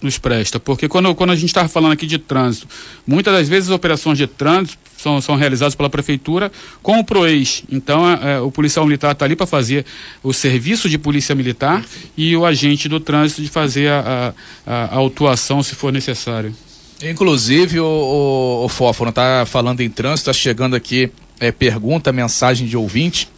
nos 0.05 0.19
presta. 0.19 0.61
Porque 0.61 0.88
quando, 0.88 1.15
quando 1.15 1.31
a 1.31 1.37
gente 1.37 1.47
estava 1.47 1.69
falando 1.69 1.93
aqui 1.93 2.07
de 2.07 2.19
trânsito, 2.19 2.69
muitas 3.07 3.33
das 3.33 3.49
vezes 3.49 3.71
as 3.71 3.75
operações 3.75 4.19
de 4.19 4.27
trânsito 4.27 4.79
são, 4.97 5.21
são 5.21 5.35
realizadas 5.35 5.75
pela 5.75 5.91
prefeitura 5.91 6.51
com 6.83 6.99
o 6.99 7.05
PROEIS. 7.05 7.65
Então 7.71 8.09
é, 8.09 8.41
o 8.41 8.51
policial 8.51 8.85
militar 8.87 9.12
está 9.12 9.25
ali 9.25 9.37
para 9.37 9.47
fazer 9.47 9.85
o 10.23 10.33
serviço 10.33 10.88
de 10.88 10.99
polícia 10.99 11.35
militar 11.35 11.85
e 12.17 12.37
o 12.37 12.45
agente 12.45 12.88
do 12.88 13.01
trânsito 13.01 13.43
de 13.43 13.49
fazer 13.49 13.88
a, 13.88 14.35
a, 14.67 14.73
a 14.85 14.97
autuação 14.97 15.62
se 15.62 15.75
for 15.75 15.93
necessário. 15.93 16.55
Inclusive, 17.03 17.81
o, 17.81 17.85
o, 17.85 18.67
o 18.67 19.09
está 19.09 19.45
falando 19.45 19.81
em 19.81 19.91
trânsito, 19.91 20.31
está 20.31 20.33
chegando 20.33 20.77
aqui 20.77 21.11
é, 21.41 21.51
pergunta, 21.51 22.12
mensagem 22.12 22.69
de 22.69 22.77
ouvinte 22.77 23.29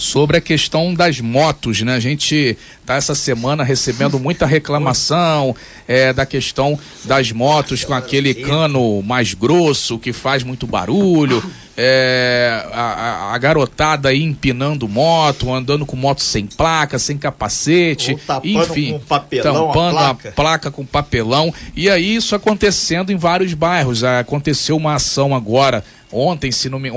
sobre 0.00 0.38
a 0.38 0.40
questão 0.40 0.94
das 0.94 1.20
motos, 1.20 1.82
né? 1.82 1.94
A 1.94 2.00
gente 2.00 2.56
tá 2.86 2.94
essa 2.94 3.14
semana 3.14 3.62
recebendo 3.62 4.18
muita 4.18 4.46
reclamação 4.46 5.54
é, 5.86 6.12
da 6.12 6.24
questão 6.24 6.78
das 7.04 7.30
motos 7.30 7.84
com 7.84 7.92
aquele 7.92 8.34
cano 8.34 9.02
mais 9.02 9.34
grosso 9.34 9.98
que 9.98 10.12
faz 10.12 10.42
muito 10.42 10.66
barulho, 10.66 11.42
é, 11.76 12.66
a, 12.72 13.34
a, 13.34 13.38
garotada 13.38 14.08
aí 14.08 14.22
empinando 14.22 14.88
moto, 14.88 15.52
andando 15.52 15.86
com 15.86 15.96
moto 15.96 16.22
sem 16.22 16.46
placa, 16.46 16.98
sem 16.98 17.16
capacete, 17.16 18.16
enfim, 18.42 18.92
com 18.92 18.98
papelão, 19.00 19.66
tampando 19.66 19.98
a 19.98 20.14
placa. 20.14 20.28
a 20.28 20.32
placa 20.32 20.70
com 20.70 20.84
papelão. 20.84 21.54
E 21.76 21.88
aí 21.88 22.16
isso 22.16 22.34
acontecendo 22.34 23.12
em 23.12 23.16
vários 23.16 23.54
bairros. 23.54 24.02
Aconteceu 24.02 24.76
uma 24.76 24.94
ação 24.94 25.34
agora 25.34 25.84
ontem, 26.12 26.50
se 26.50 26.68
não 26.68 26.78
me 26.78 26.90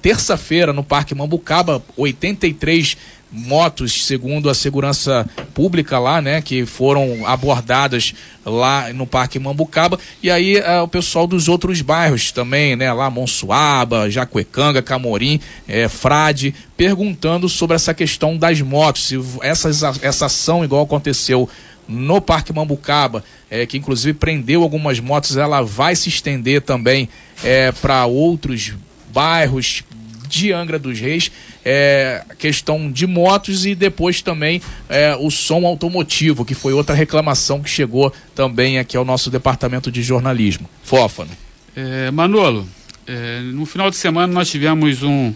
terça-feira 0.00 0.72
no 0.72 0.82
Parque 0.82 1.14
Mambucaba, 1.14 1.82
83 1.96 2.96
motos, 3.34 4.06
segundo 4.06 4.48
a 4.48 4.54
segurança 4.54 5.28
pública 5.52 5.98
lá, 5.98 6.22
né, 6.22 6.40
que 6.40 6.64
foram 6.64 7.26
abordadas 7.26 8.14
lá 8.46 8.92
no 8.92 9.06
Parque 9.06 9.38
Mambucaba, 9.38 9.98
e 10.22 10.30
aí 10.30 10.58
uh, 10.58 10.84
o 10.84 10.88
pessoal 10.88 11.26
dos 11.26 11.48
outros 11.48 11.80
bairros 11.80 12.30
também, 12.30 12.76
né, 12.76 12.92
lá 12.92 13.10
Monsuaba, 13.10 14.08
Jacuecanga, 14.08 14.80
Camorim, 14.80 15.40
é, 15.66 15.88
Frade, 15.88 16.54
perguntando 16.76 17.48
sobre 17.48 17.74
essa 17.74 17.92
questão 17.92 18.36
das 18.36 18.60
motos, 18.60 19.08
se 19.08 19.18
essa, 19.42 19.68
essa 20.00 20.26
ação 20.26 20.64
igual 20.64 20.84
aconteceu 20.84 21.48
no 21.88 22.20
Parque 22.20 22.52
Mambucaba, 22.52 23.24
é, 23.50 23.66
que 23.66 23.76
inclusive 23.76 24.16
prendeu 24.18 24.62
algumas 24.62 25.00
motos, 25.00 25.36
ela 25.36 25.62
vai 25.62 25.94
se 25.94 26.08
estender 26.08 26.62
também 26.62 27.08
é, 27.42 27.72
para 27.72 28.06
outros 28.06 28.74
bairros 29.12 29.84
de 30.28 30.52
Angra 30.52 30.78
dos 30.78 30.98
Reis, 30.98 31.30
é, 31.64 32.24
questão 32.38 32.90
de 32.90 33.06
motos 33.06 33.64
e 33.64 33.74
depois 33.74 34.20
também 34.20 34.60
é, 34.88 35.16
o 35.16 35.30
som 35.30 35.64
automotivo, 35.66 36.44
que 36.44 36.54
foi 36.54 36.72
outra 36.72 36.94
reclamação 36.94 37.62
que 37.62 37.70
chegou 37.70 38.12
também 38.34 38.78
aqui 38.78 38.96
ao 38.96 39.04
nosso 39.04 39.30
departamento 39.30 39.90
de 39.90 40.02
jornalismo. 40.02 40.68
Fófano. 40.82 41.30
É, 41.76 42.10
Manolo, 42.10 42.66
é, 43.06 43.40
no 43.40 43.64
final 43.66 43.90
de 43.90 43.96
semana 43.96 44.32
nós 44.32 44.50
tivemos 44.50 45.02
um, 45.02 45.32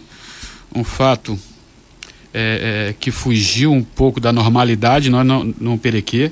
um 0.75 0.83
fato 0.83 1.39
é, 2.33 2.89
é, 2.89 2.95
que 2.99 3.11
fugiu 3.11 3.71
um 3.71 3.83
pouco 3.83 4.19
da 4.19 4.31
normalidade 4.31 5.09
nós 5.09 5.25
não, 5.25 5.43
no 5.59 5.77
Perequê. 5.77 6.31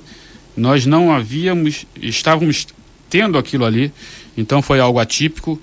Nós 0.55 0.85
não 0.85 1.11
havíamos, 1.11 1.85
estávamos 2.01 2.67
tendo 3.09 3.37
aquilo 3.37 3.63
ali, 3.63 3.91
então 4.35 4.61
foi 4.61 4.79
algo 4.79 4.99
atípico, 4.99 5.61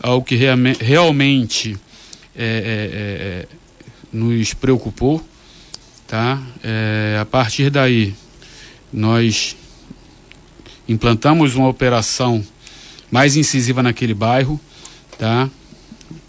algo 0.00 0.24
que 0.24 0.36
realme, 0.36 0.76
realmente 0.80 1.76
é, 2.34 2.44
é, 2.44 2.44
é, 2.44 3.46
nos 4.12 4.54
preocupou. 4.54 5.24
Tá? 6.06 6.40
É, 6.62 7.18
a 7.20 7.24
partir 7.24 7.70
daí, 7.70 8.14
nós 8.92 9.56
implantamos 10.88 11.56
uma 11.56 11.68
operação 11.68 12.44
mais 13.10 13.36
incisiva 13.36 13.82
naquele 13.82 14.14
bairro. 14.14 14.60
Tá? 15.18 15.50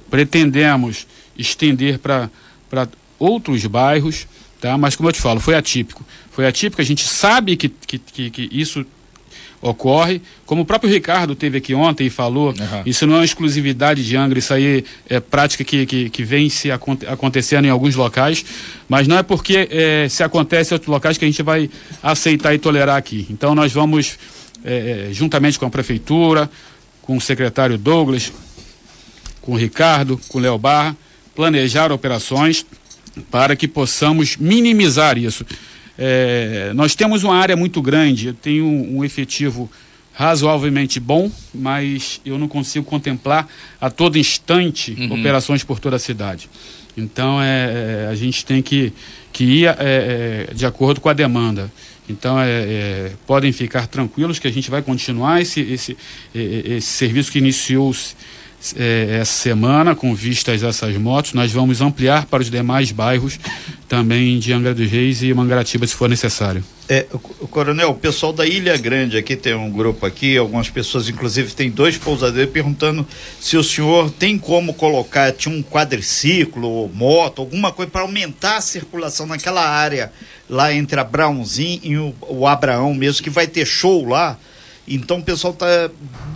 Pretendemos 0.09 1.05
estender 1.37 1.99
para 1.99 2.29
outros 3.19 3.65
bairros, 3.65 4.27
tá? 4.59 4.77
Mas 4.77 4.95
como 4.95 5.09
eu 5.09 5.13
te 5.13 5.21
falo, 5.21 5.39
foi 5.39 5.55
atípico. 5.55 6.05
Foi 6.31 6.45
atípico, 6.47 6.81
a 6.81 6.85
gente 6.85 7.07
sabe 7.07 7.55
que, 7.57 7.69
que, 7.69 7.97
que, 7.97 8.29
que 8.29 8.49
isso 8.51 8.85
ocorre. 9.61 10.21
Como 10.45 10.61
o 10.61 10.65
próprio 10.65 10.91
Ricardo 10.91 11.35
teve 11.35 11.57
aqui 11.57 11.73
ontem 11.73 12.07
e 12.07 12.09
falou, 12.09 12.49
uhum. 12.49 12.81
isso 12.85 13.05
não 13.07 13.15
é 13.15 13.17
uma 13.19 13.25
exclusividade 13.25 14.05
de 14.05 14.15
Angra, 14.15 14.39
isso 14.39 14.53
aí 14.53 14.83
é 15.09 15.19
prática 15.19 15.63
que, 15.63 15.85
que, 15.85 16.09
que 16.09 16.23
vem 16.23 16.49
se 16.49 16.71
aconte 16.71 17.05
acontecendo 17.05 17.65
em 17.65 17.69
alguns 17.69 17.95
locais, 17.95 18.45
mas 18.87 19.07
não 19.07 19.17
é 19.17 19.23
porque 19.23 19.67
é, 19.71 20.07
se 20.09 20.23
acontece 20.23 20.73
em 20.73 20.75
outros 20.75 20.89
locais 20.89 21.17
que 21.17 21.25
a 21.25 21.27
gente 21.27 21.41
vai 21.41 21.69
aceitar 22.01 22.53
e 22.53 22.59
tolerar 22.59 22.97
aqui. 22.97 23.25
Então 23.29 23.55
nós 23.55 23.71
vamos, 23.71 24.17
é, 24.63 25.09
juntamente 25.11 25.57
com 25.57 25.65
a 25.65 25.69
prefeitura, 25.69 26.49
com 27.01 27.17
o 27.17 27.21
secretário 27.21 27.77
Douglas, 27.77 28.31
com 29.41 29.53
o 29.53 29.55
Ricardo, 29.55 30.19
com 30.27 30.37
o 30.37 30.41
Léo 30.41 30.57
Barra, 30.57 30.95
planejar 31.33 31.91
operações 31.91 32.65
para 33.29 33.55
que 33.55 33.67
possamos 33.67 34.37
minimizar 34.37 35.17
isso. 35.17 35.45
É, 35.97 36.71
nós 36.75 36.93
temos 36.93 37.23
uma 37.23 37.35
área 37.35 37.55
muito 37.55 37.81
grande, 37.81 38.27
eu 38.27 38.33
tenho 38.33 38.65
um, 38.65 39.03
efetivo 39.03 39.69
razoavelmente 40.13 40.99
bom, 40.99 41.31
mas 41.53 42.21
eu 42.25 42.37
não 42.37 42.47
consigo 42.47 42.85
contemplar 42.85 43.47
a 43.79 43.89
todo 43.89 44.17
instante 44.17 44.95
uhum. 44.97 45.19
operações 45.19 45.63
por 45.63 45.79
toda 45.79 45.95
a 45.95 45.99
cidade. 45.99 46.49
Então 46.95 47.41
é, 47.41 48.05
é 48.05 48.09
a 48.11 48.15
gente 48.15 48.45
tem 48.45 48.61
que, 48.61 48.93
que 49.31 49.43
ir 49.43 49.65
é, 49.65 49.75
é, 49.79 50.53
de 50.53 50.65
acordo 50.65 51.01
com 51.01 51.09
a 51.09 51.13
demanda. 51.13 51.71
Então 52.09 52.39
é, 52.39 52.49
é, 52.49 53.11
podem 53.25 53.51
ficar 53.51 53.85
tranquilos 53.87 54.39
que 54.39 54.47
a 54.47 54.51
gente 54.51 54.69
vai 54.69 54.81
continuar 54.81 55.41
esse, 55.41 55.61
esse, 55.61 55.97
esse 56.33 56.87
serviço 56.87 57.31
que 57.31 57.39
iniciou-se 57.39 58.15
é, 58.75 59.19
essa 59.21 59.33
semana, 59.33 59.95
com 59.95 60.13
vistas 60.15 60.63
a 60.63 60.69
essas 60.69 60.97
motos, 60.97 61.33
nós 61.33 61.51
vamos 61.51 61.81
ampliar 61.81 62.25
para 62.25 62.41
os 62.41 62.49
demais 62.49 62.91
bairros 62.91 63.39
também 63.87 64.39
de 64.39 64.51
Angra 64.51 64.73
dos 64.73 64.89
Reis 64.89 65.21
e 65.23 65.33
Mangaratiba, 65.33 65.87
se 65.87 65.93
for 65.93 66.09
necessário. 66.09 66.63
É, 66.89 67.05
o 67.11 67.47
Coronel, 67.47 67.89
o 67.89 67.95
pessoal 67.95 68.33
da 68.33 68.45
Ilha 68.45 68.77
Grande 68.77 69.17
aqui 69.17 69.35
tem 69.35 69.53
um 69.53 69.69
grupo 69.69 70.05
aqui, 70.05 70.37
algumas 70.37 70.69
pessoas, 70.69 71.07
inclusive, 71.07 71.53
tem 71.53 71.69
dois 71.69 71.97
pousadeiros 71.97 72.51
perguntando 72.51 73.05
se 73.39 73.57
o 73.57 73.63
senhor 73.63 74.09
tem 74.09 74.37
como 74.37 74.73
colocar 74.73 75.31
tinha 75.31 75.53
um 75.53 75.61
quadriciclo, 75.61 76.89
moto, 76.93 77.41
alguma 77.41 77.71
coisa 77.71 77.91
para 77.91 78.01
aumentar 78.01 78.57
a 78.57 78.61
circulação 78.61 79.25
naquela 79.25 79.67
área 79.67 80.11
lá 80.49 80.73
entre 80.73 80.99
a 80.99 81.03
Brownzinho 81.03 81.81
e 81.83 81.97
o, 81.97 82.15
o 82.21 82.47
Abraão 82.47 82.93
mesmo, 82.93 83.23
que 83.23 83.29
vai 83.29 83.47
ter 83.47 83.65
show 83.65 84.05
lá 84.07 84.37
Então 84.87 85.17
o 85.17 85.23
pessoal 85.23 85.53
tá 85.53 85.89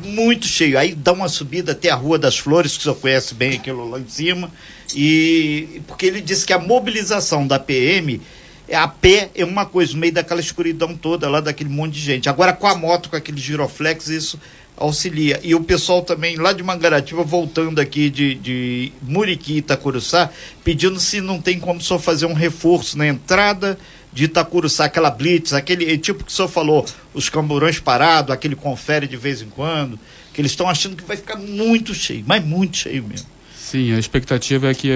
muito 0.03 0.45
cheio. 0.45 0.77
Aí 0.77 0.93
dá 0.93 1.13
uma 1.13 1.29
subida 1.29 1.71
até 1.71 1.89
a 1.89 1.95
Rua 1.95 2.19
das 2.19 2.37
Flores, 2.37 2.73
que 2.73 2.79
o 2.79 2.81
senhor 2.83 2.95
conhece 2.95 3.33
bem 3.33 3.53
aquilo 3.53 3.89
lá 3.89 3.99
em 3.99 4.07
cima. 4.07 4.51
E 4.95 5.81
porque 5.87 6.05
ele 6.05 6.21
disse 6.21 6.45
que 6.45 6.51
a 6.51 6.59
mobilização 6.59 7.47
da 7.47 7.57
PM 7.57 8.19
é 8.67 8.75
a 8.75 8.87
pé 8.87 9.29
é 9.35 9.45
uma 9.45 9.65
coisa, 9.65 9.93
no 9.93 9.99
meio 9.99 10.13
daquela 10.13 10.39
escuridão 10.39 10.95
toda 10.95 11.29
lá, 11.29 11.39
daquele 11.39 11.69
monte 11.69 11.93
de 11.93 12.01
gente. 12.01 12.29
Agora 12.29 12.53
com 12.53 12.67
a 12.67 12.75
moto, 12.75 13.09
com 13.09 13.15
aquele 13.15 13.39
giroflex, 13.39 14.07
isso 14.07 14.39
auxilia. 14.77 15.39
E 15.43 15.53
o 15.53 15.61
pessoal 15.61 16.01
também 16.01 16.37
lá 16.37 16.53
de 16.53 16.63
Mangaratiba, 16.63 17.23
voltando 17.23 17.79
aqui 17.79 18.09
de, 18.09 18.35
de 18.35 18.91
Muriqui 19.01 19.53
e 19.53 19.57
Itacuruçá, 19.57 20.29
pedindo 20.63 20.99
se 20.99 21.21
não 21.21 21.39
tem 21.39 21.59
como 21.59 21.81
só 21.81 21.99
fazer 21.99 22.25
um 22.25 22.33
reforço 22.33 22.97
na 22.97 23.07
entrada 23.07 23.77
de 24.13 24.26
Itacuruçá, 24.26 24.86
aquela 24.86 25.10
blitz, 25.10 25.54
aquele 25.54 25.97
tipo 25.97 26.24
que 26.24 26.32
o 26.32 26.36
senhor 26.36 26.47
falou, 26.47 26.86
os 27.13 27.30
camburões 27.30 27.80
parados, 27.80 28.32
aquele 28.32 28.56
confere 28.56 29.08
de 29.08 29.15
vez 29.15 29.41
em 29.41 29.47
quando, 29.47 29.97
que 30.34 30.41
eles 30.41 30.52
estão 30.52 30.67
achando 30.69 30.95
que 30.95 31.04
vai 31.04 31.15
ficar 31.15 31.38
muito 31.38 31.93
cheio, 31.93 32.24
mas 32.28 32.43
muito 32.43 32.78
cheio 32.78 33.04
mesmo. 33.04 33.28
Sim, 33.58 33.93
a 33.93 34.00
expectativa 34.00 34.69
é 34.69 34.74
que 34.74 34.91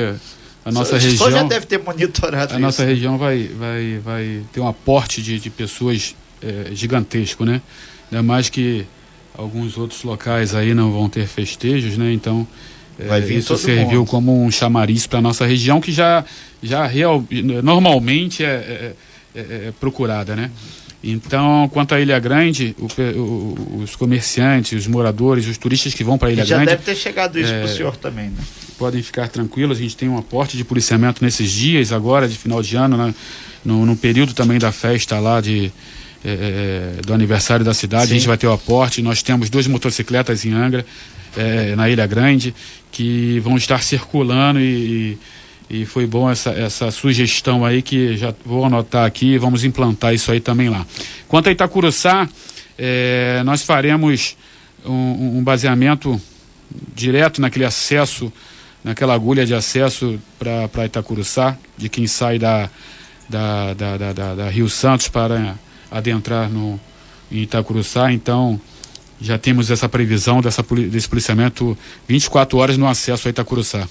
a 0.66 0.72
nossa 0.72 1.00
só, 1.00 1.08
região. 1.08 1.32
Já 1.32 1.44
deve 1.44 1.66
ter 1.66 1.80
monitorado 1.80 2.54
A 2.54 2.56
isso. 2.56 2.60
nossa 2.60 2.84
região 2.84 3.18
vai, 3.18 3.48
vai, 3.48 4.00
vai 4.04 4.42
ter 4.52 4.60
um 4.60 4.68
aporte 4.68 5.22
de, 5.22 5.40
de 5.40 5.50
pessoas 5.50 6.16
é, 6.42 6.74
gigantesco, 6.74 7.46
né? 7.46 7.62
Ainda 8.12 8.24
mais 8.24 8.50
que 8.50 8.86
alguns 9.38 9.78
outros 9.78 10.04
locais 10.04 10.56
aí 10.56 10.74
não 10.74 10.92
vão 10.92 11.08
ter 11.08 11.28
festejos, 11.28 11.98
né? 11.98 12.12
Então 12.12 12.48
é, 13.00 13.20
isso 13.34 13.56
serviu 13.58 14.00
mundo. 14.00 14.10
como 14.10 14.44
um 14.44 14.50
chamariz 14.50 15.06
para 15.06 15.22
nossa 15.22 15.46
região 15.46 15.80
que 15.80 15.92
já 15.92 16.24
já 16.66 16.86
real, 16.86 17.24
normalmente 17.64 18.44
é, 18.44 18.48
é, 18.48 18.94
é, 19.36 19.40
é, 19.40 19.74
procurada, 19.80 20.36
né? 20.36 20.52
Então, 21.04 21.70
quanto 21.72 21.94
à 21.94 22.00
Ilha 22.00 22.18
Grande, 22.18 22.76
o, 22.80 22.88
o, 23.20 23.82
os 23.84 23.96
comerciantes, 23.96 24.74
os 24.80 24.88
moradores, 24.88 25.46
os 25.48 25.58
turistas 25.58 25.94
que 25.94 26.04
vão 26.04 26.18
para 26.18 26.30
a 26.30 26.32
Ilha 26.32 26.44
já 26.46 26.56
Grande. 26.56 26.72
Já 26.72 26.78
deve 26.78 26.86
ter 26.86 26.96
chegado 26.96 27.40
isso 27.40 27.54
para 27.54 27.66
o 27.66 27.68
senhor 27.68 27.96
também, 27.96 28.30
né? 28.30 28.44
Podem 28.78 29.04
ficar 29.04 29.28
tranquilos, 29.28 29.78
a 29.78 29.82
gente 29.82 29.96
tem 29.96 30.10
um 30.10 30.18
aporte 30.18 30.58
de 30.58 30.64
policiamento 30.66 31.24
nesses 31.24 31.52
dias, 31.52 31.92
agora, 31.92 32.28
de 32.28 32.36
final 32.36 32.62
de 32.62 32.76
ano, 32.76 32.98
né? 32.98 33.14
no, 33.66 33.86
no 33.86 33.96
período 33.96 34.34
também 34.34 34.60
da 34.60 34.72
festa 34.72 35.20
lá 35.20 35.42
de, 35.42 35.72
é, 36.24 37.02
do 37.06 37.14
aniversário 37.14 37.66
da 37.66 37.74
cidade, 37.74 38.08
Sim. 38.08 38.14
a 38.14 38.18
gente 38.18 38.28
vai 38.28 38.38
ter 38.38 38.48
o 38.48 38.52
aporte. 38.52 39.02
Nós 39.02 39.22
temos 39.22 39.50
duas 39.50 39.68
motocicletas 39.68 40.46
em 40.46 40.54
Angra, 40.54 40.86
é, 41.36 41.76
na 41.76 41.90
Ilha 41.90 42.06
Grande, 42.06 42.54
que 42.92 43.40
vão 43.40 43.58
estar 43.58 43.84
circulando 43.84 44.60
e, 44.60 44.64
e 44.64 45.18
foi 45.86 46.06
bom 46.06 46.30
essa, 46.30 46.52
essa 46.52 46.92
sugestão 46.92 47.66
aí 47.66 47.82
que 47.82 48.16
já 48.16 48.34
vou 48.46 48.66
anotar 48.66 49.06
aqui 49.06 49.34
e 49.34 49.38
vamos 49.38 49.64
implantar 49.64 50.14
isso 50.14 50.32
aí 50.32 50.40
também 50.40 50.70
lá. 50.70 50.86
Quanto 51.28 51.50
a 51.50 51.52
Itacuruçá, 51.52 52.30
é, 52.78 53.42
nós 53.44 53.64
faremos 53.64 54.38
um, 54.86 55.40
um, 55.40 55.44
baseamento 55.44 56.22
direto 56.94 57.42
naquele 57.42 57.66
acesso, 57.66 58.32
naquela 58.84 59.14
agulha 59.14 59.46
de 59.46 59.56
acesso 59.56 60.20
para 60.38 60.86
Itacuruçá, 60.86 61.58
de 61.78 61.90
quem 61.90 62.06
sai 62.06 62.38
da, 62.38 62.70
da, 63.28 63.74
da, 63.74 63.98
da, 63.98 64.14
da, 64.14 64.36
da 64.36 64.50
Rio 64.50 64.70
Santos 64.70 65.08
para 65.08 65.56
adentrar 65.90 66.50
no, 66.50 66.80
em 67.32 67.40
Itacuruçá. 67.40 68.12
Então, 68.12 68.60
já 69.20 69.38
temos 69.38 69.72
essa 69.72 69.90
previsão 69.90 70.42
dessa, 70.42 70.64
desse 70.90 71.10
policiamento 71.10 71.78
24 72.08 72.58
horas 72.58 72.78
no 72.78 72.88
acesso 72.88 73.28
a 73.28 73.32
Itacuruçá. 73.32 73.88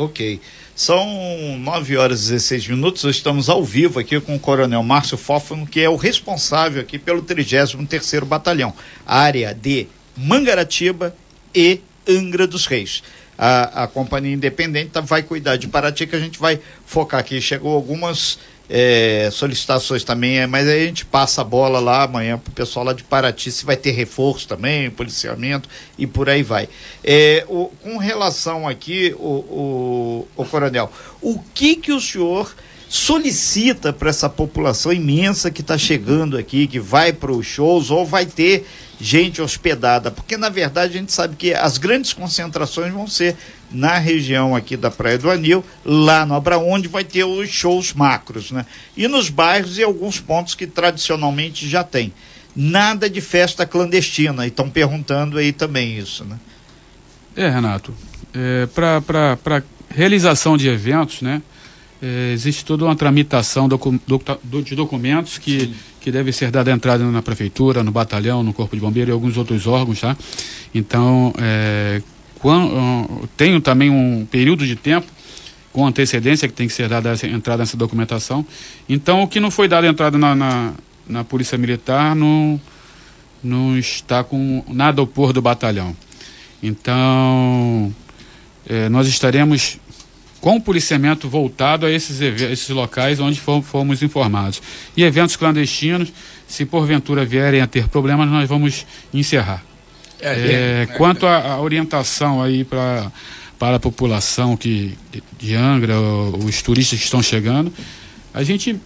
Ok. 0.00 0.40
São 0.74 1.58
9 1.58 1.98
horas 1.98 2.20
e 2.22 2.30
16 2.30 2.68
minutos. 2.68 3.04
Estamos 3.04 3.50
ao 3.50 3.62
vivo 3.62 4.00
aqui 4.00 4.18
com 4.18 4.34
o 4.34 4.40
Coronel 4.40 4.82
Márcio 4.82 5.18
Fófano, 5.18 5.66
que 5.66 5.78
é 5.78 5.90
o 5.90 5.96
responsável 5.96 6.80
aqui 6.80 6.98
pelo 6.98 7.22
33º 7.22 8.24
Batalhão, 8.24 8.72
área 9.06 9.54
de 9.54 9.86
Mangaratiba 10.16 11.14
e 11.54 11.80
Angra 12.08 12.46
dos 12.46 12.64
Reis. 12.64 13.02
A, 13.36 13.84
a 13.84 13.86
companhia 13.86 14.32
independente 14.32 14.88
tá, 14.88 15.02
vai 15.02 15.22
cuidar 15.22 15.56
de 15.56 15.68
Paraty, 15.68 16.06
que 16.06 16.16
a 16.16 16.20
gente 16.20 16.38
vai 16.38 16.58
focar 16.86 17.20
aqui. 17.20 17.38
Chegou 17.38 17.74
algumas 17.74 18.38
é, 18.72 19.28
solicitações 19.32 20.04
também, 20.04 20.38
é, 20.38 20.46
mas 20.46 20.68
aí 20.68 20.84
a 20.84 20.86
gente 20.86 21.04
passa 21.04 21.40
a 21.40 21.44
bola 21.44 21.80
lá 21.80 22.04
amanhã 22.04 22.38
pro 22.38 22.52
pessoal 22.52 22.86
lá 22.86 22.92
de 22.92 23.02
Paraty, 23.02 23.50
se 23.50 23.66
vai 23.66 23.76
ter 23.76 23.90
reforço 23.90 24.46
também, 24.46 24.88
policiamento 24.88 25.68
e 25.98 26.06
por 26.06 26.28
aí 26.28 26.44
vai. 26.44 26.68
É, 27.02 27.44
o, 27.48 27.66
com 27.82 27.96
relação 27.96 28.68
aqui, 28.68 29.12
o, 29.18 29.28
o, 29.28 30.28
o 30.36 30.44
coronel, 30.44 30.92
o 31.20 31.40
que 31.52 31.74
que 31.74 31.92
o 31.92 32.00
senhor 32.00 32.54
solicita 32.88 33.92
para 33.92 34.10
essa 34.10 34.28
população 34.28 34.92
imensa 34.92 35.50
que 35.50 35.62
está 35.62 35.76
chegando 35.76 36.36
aqui, 36.36 36.68
que 36.68 36.78
vai 36.78 37.12
para 37.12 37.32
os 37.32 37.46
shows 37.46 37.90
ou 37.90 38.06
vai 38.06 38.24
ter 38.24 38.66
gente 39.00 39.40
hospedada, 39.40 40.10
porque 40.10 40.36
na 40.36 40.48
verdade 40.48 40.96
a 40.96 41.00
gente 41.00 41.12
sabe 41.12 41.34
que 41.34 41.54
as 41.54 41.78
grandes 41.78 42.12
concentrações 42.12 42.92
vão 42.92 43.06
ser 43.06 43.36
na 43.72 43.98
região 43.98 44.54
aqui 44.54 44.76
da 44.76 44.90
Praia 44.90 45.18
do 45.18 45.30
Anil, 45.30 45.64
lá 45.84 46.26
no 46.26 46.34
Abra 46.34 46.58
onde 46.58 46.88
vai 46.88 47.04
ter 47.04 47.24
os 47.24 47.48
shows 47.48 47.92
macros, 47.92 48.50
né? 48.50 48.66
E 48.96 49.06
nos 49.06 49.30
bairros 49.30 49.78
e 49.78 49.82
alguns 49.82 50.20
pontos 50.20 50.54
que 50.54 50.66
tradicionalmente 50.66 51.68
já 51.68 51.84
tem. 51.84 52.12
Nada 52.54 53.08
de 53.08 53.20
festa 53.20 53.64
clandestina, 53.64 54.44
e 54.44 54.48
estão 54.48 54.68
perguntando 54.68 55.38
aí 55.38 55.52
também 55.52 55.96
isso, 55.96 56.24
né? 56.24 56.38
É, 57.36 57.48
Renato, 57.48 57.94
é, 58.34 58.66
para 58.66 59.62
realização 59.88 60.56
de 60.56 60.68
eventos, 60.68 61.22
né? 61.22 61.40
É, 62.02 62.32
existe 62.32 62.64
toda 62.64 62.84
uma 62.84 62.96
tramitação 62.96 63.68
docu, 63.68 64.00
do, 64.42 64.62
de 64.62 64.74
documentos 64.74 65.36
que, 65.36 65.74
que 66.00 66.10
deve 66.10 66.32
ser 66.32 66.50
dada 66.50 66.70
entrada 66.70 67.04
na 67.04 67.20
prefeitura, 67.20 67.84
no 67.84 67.92
batalhão, 67.92 68.42
no 68.42 68.54
corpo 68.54 68.74
de 68.74 68.80
bombeiro 68.80 69.10
e 69.10 69.12
alguns 69.12 69.36
outros 69.36 69.66
órgãos, 69.66 70.00
tá? 70.00 70.16
Então, 70.74 71.32
é, 71.38 72.00
tenho 73.36 73.60
também 73.60 73.90
um 73.90 74.26
período 74.30 74.66
de 74.66 74.76
tempo 74.76 75.06
com 75.72 75.86
antecedência 75.86 76.48
que 76.48 76.54
tem 76.54 76.66
que 76.66 76.72
ser 76.72 76.88
dada 76.88 77.10
essa, 77.10 77.26
entrada 77.26 77.62
nessa 77.62 77.76
documentação. 77.76 78.44
Então, 78.88 79.22
o 79.22 79.28
que 79.28 79.38
não 79.38 79.50
foi 79.50 79.68
dado 79.68 79.86
entrada 79.86 80.18
na, 80.18 80.34
na, 80.34 80.72
na 81.06 81.24
Polícia 81.24 81.56
Militar 81.56 82.14
não, 82.14 82.60
não 83.42 83.78
está 83.78 84.24
com 84.24 84.64
nada 84.68 85.00
opor 85.00 85.32
do 85.32 85.40
batalhão. 85.40 85.96
Então, 86.62 87.94
é, 88.66 88.88
nós 88.88 89.06
estaremos 89.06 89.78
com 90.40 90.56
o 90.56 90.60
policiamento 90.60 91.28
voltado 91.28 91.86
a 91.86 91.90
esses, 91.90 92.20
esses 92.20 92.68
locais 92.70 93.20
onde 93.20 93.40
fomos 93.40 94.02
informados. 94.02 94.62
E 94.96 95.04
eventos 95.04 95.36
clandestinos, 95.36 96.12
se 96.48 96.64
porventura 96.64 97.24
vierem 97.24 97.60
a 97.60 97.66
ter 97.66 97.88
problemas, 97.88 98.28
nós 98.28 98.48
vamos 98.48 98.86
encerrar. 99.12 99.69
É, 100.22 100.28
é, 100.28 100.82
é, 100.82 100.86
quanto 100.96 101.26
à 101.26 101.60
orientação 101.60 102.42
aí 102.42 102.64
para 102.64 103.10
para 103.58 103.76
a 103.76 103.78
população 103.80 104.56
que 104.56 104.96
de 105.38 105.54
Angra, 105.54 106.00
os 106.00 106.62
turistas 106.62 106.98
que 106.98 107.04
estão 107.04 107.22
chegando, 107.22 107.70
a 108.32 108.42
gente 108.42 108.80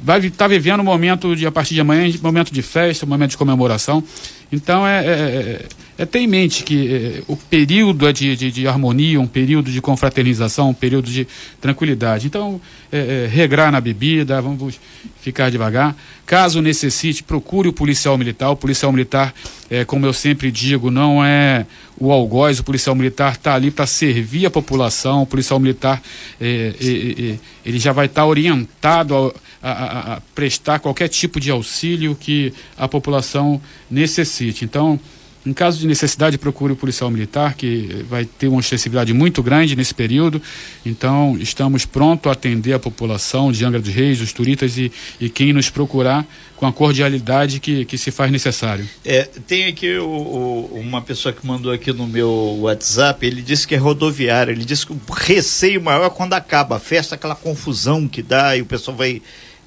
vai 0.00 0.20
estar 0.20 0.44
tá 0.44 0.48
vivendo 0.48 0.78
um 0.78 0.84
momento 0.84 1.34
de 1.34 1.44
a 1.44 1.50
partir 1.50 1.74
de 1.74 1.80
amanhã, 1.80 2.08
momento 2.22 2.54
de 2.54 2.62
festa, 2.62 3.04
um 3.04 3.08
momento 3.08 3.30
de 3.30 3.36
comemoração. 3.36 4.04
Então 4.52 4.86
é, 4.86 5.04
é, 5.04 5.66
é 5.98 6.04
é 6.04 6.06
ter 6.06 6.20
em 6.20 6.26
mente 6.26 6.62
que 6.62 6.92
eh, 6.92 7.22
o 7.26 7.36
período 7.36 8.06
é 8.06 8.12
de, 8.12 8.36
de, 8.36 8.50
de, 8.50 8.68
harmonia, 8.68 9.20
um 9.20 9.26
período 9.26 9.70
de 9.70 9.80
confraternização, 9.80 10.70
um 10.70 10.74
período 10.74 11.10
de 11.10 11.26
tranquilidade. 11.60 12.26
Então, 12.26 12.60
é, 12.92 13.24
é, 13.24 13.28
regrar 13.28 13.72
na 13.72 13.80
bebida, 13.80 14.40
vamos 14.40 14.78
ficar 15.20 15.50
devagar. 15.50 15.96
Caso 16.26 16.60
necessite, 16.60 17.22
procure 17.22 17.68
o 17.68 17.72
policial 17.72 18.18
militar. 18.18 18.50
O 18.50 18.56
policial 18.56 18.92
militar, 18.92 19.34
é, 19.70 19.84
como 19.84 20.04
eu 20.04 20.12
sempre 20.12 20.50
digo, 20.50 20.90
não 20.90 21.24
é 21.24 21.66
o 21.98 22.12
algoz, 22.12 22.58
o 22.58 22.64
policial 22.64 22.94
militar 22.94 23.32
está 23.32 23.54
ali 23.54 23.70
para 23.70 23.86
servir 23.86 24.46
a 24.46 24.50
população. 24.50 25.22
O 25.22 25.26
policial 25.26 25.58
militar, 25.58 26.02
ele 26.40 27.78
já 27.78 27.92
vai 27.92 28.06
estar 28.06 28.22
tá 28.22 28.26
orientado 28.26 29.34
a, 29.62 29.70
a, 29.70 30.14
a 30.14 30.20
prestar 30.34 30.80
qualquer 30.80 31.08
tipo 31.08 31.40
de 31.40 31.50
auxílio 31.50 32.14
que 32.14 32.52
a 32.76 32.86
população 32.86 33.60
necessite. 33.90 34.64
Então, 34.64 34.98
em 35.46 35.52
caso 35.52 35.78
de 35.78 35.86
necessidade, 35.86 36.38
procure 36.38 36.72
o 36.72 36.76
policial 36.76 37.10
militar, 37.10 37.54
que 37.54 38.04
vai 38.08 38.24
ter 38.24 38.48
uma 38.48 38.60
extensividade 38.60 39.12
muito 39.12 39.42
grande 39.42 39.76
nesse 39.76 39.94
período. 39.94 40.40
Então, 40.86 41.36
estamos 41.38 41.84
prontos 41.84 42.30
a 42.30 42.32
atender 42.32 42.72
a 42.72 42.78
população 42.78 43.52
de 43.52 43.64
Angra 43.64 43.80
dos 43.80 43.92
Reis, 43.92 44.20
os 44.20 44.32
turistas 44.32 44.78
e, 44.78 44.90
e 45.20 45.28
quem 45.28 45.52
nos 45.52 45.68
procurar 45.68 46.26
com 46.56 46.66
a 46.66 46.72
cordialidade 46.72 47.60
que, 47.60 47.84
que 47.84 47.98
se 47.98 48.10
faz 48.10 48.32
necessário. 48.32 48.88
É, 49.04 49.24
tem 49.46 49.66
aqui 49.66 49.98
o, 49.98 50.08
o, 50.08 50.80
uma 50.80 51.02
pessoa 51.02 51.32
que 51.32 51.46
mandou 51.46 51.72
aqui 51.72 51.92
no 51.92 52.06
meu 52.06 52.30
WhatsApp, 52.62 53.26
ele 53.26 53.42
disse 53.42 53.68
que 53.68 53.74
é 53.74 53.78
rodoviário, 53.78 54.50
ele 54.50 54.64
disse 54.64 54.86
que 54.86 54.92
o 54.92 55.00
receio 55.12 55.82
maior 55.82 56.06
é 56.06 56.10
quando 56.10 56.32
acaba 56.32 56.76
a 56.76 56.80
festa, 56.80 57.16
aquela 57.16 57.34
confusão 57.34 58.08
que 58.08 58.22
dá 58.22 58.56
e 58.56 58.62
o 58.62 58.66
pessoal 58.66 58.96
vai 58.96 59.20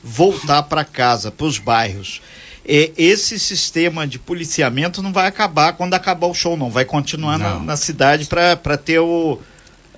voltar 0.03 0.63
para 0.63 0.83
casa, 0.83 1.29
para 1.29 1.45
os 1.45 1.59
bairros 1.59 2.21
é, 2.67 2.91
esse 2.97 3.39
sistema 3.39 4.05
de 4.05 4.19
policiamento 4.19 5.01
não 5.01 5.13
vai 5.13 5.27
acabar 5.27 5.73
quando 5.73 5.93
acabar 5.93 6.27
o 6.27 6.33
show, 6.33 6.57
não. 6.57 6.69
Vai 6.69 6.83
continuar 6.83 7.39
não. 7.39 7.59
Na, 7.59 7.65
na, 7.65 7.77
cidade 7.77 8.25
para 8.27 8.77
ter 8.77 8.99
o, 8.99 9.39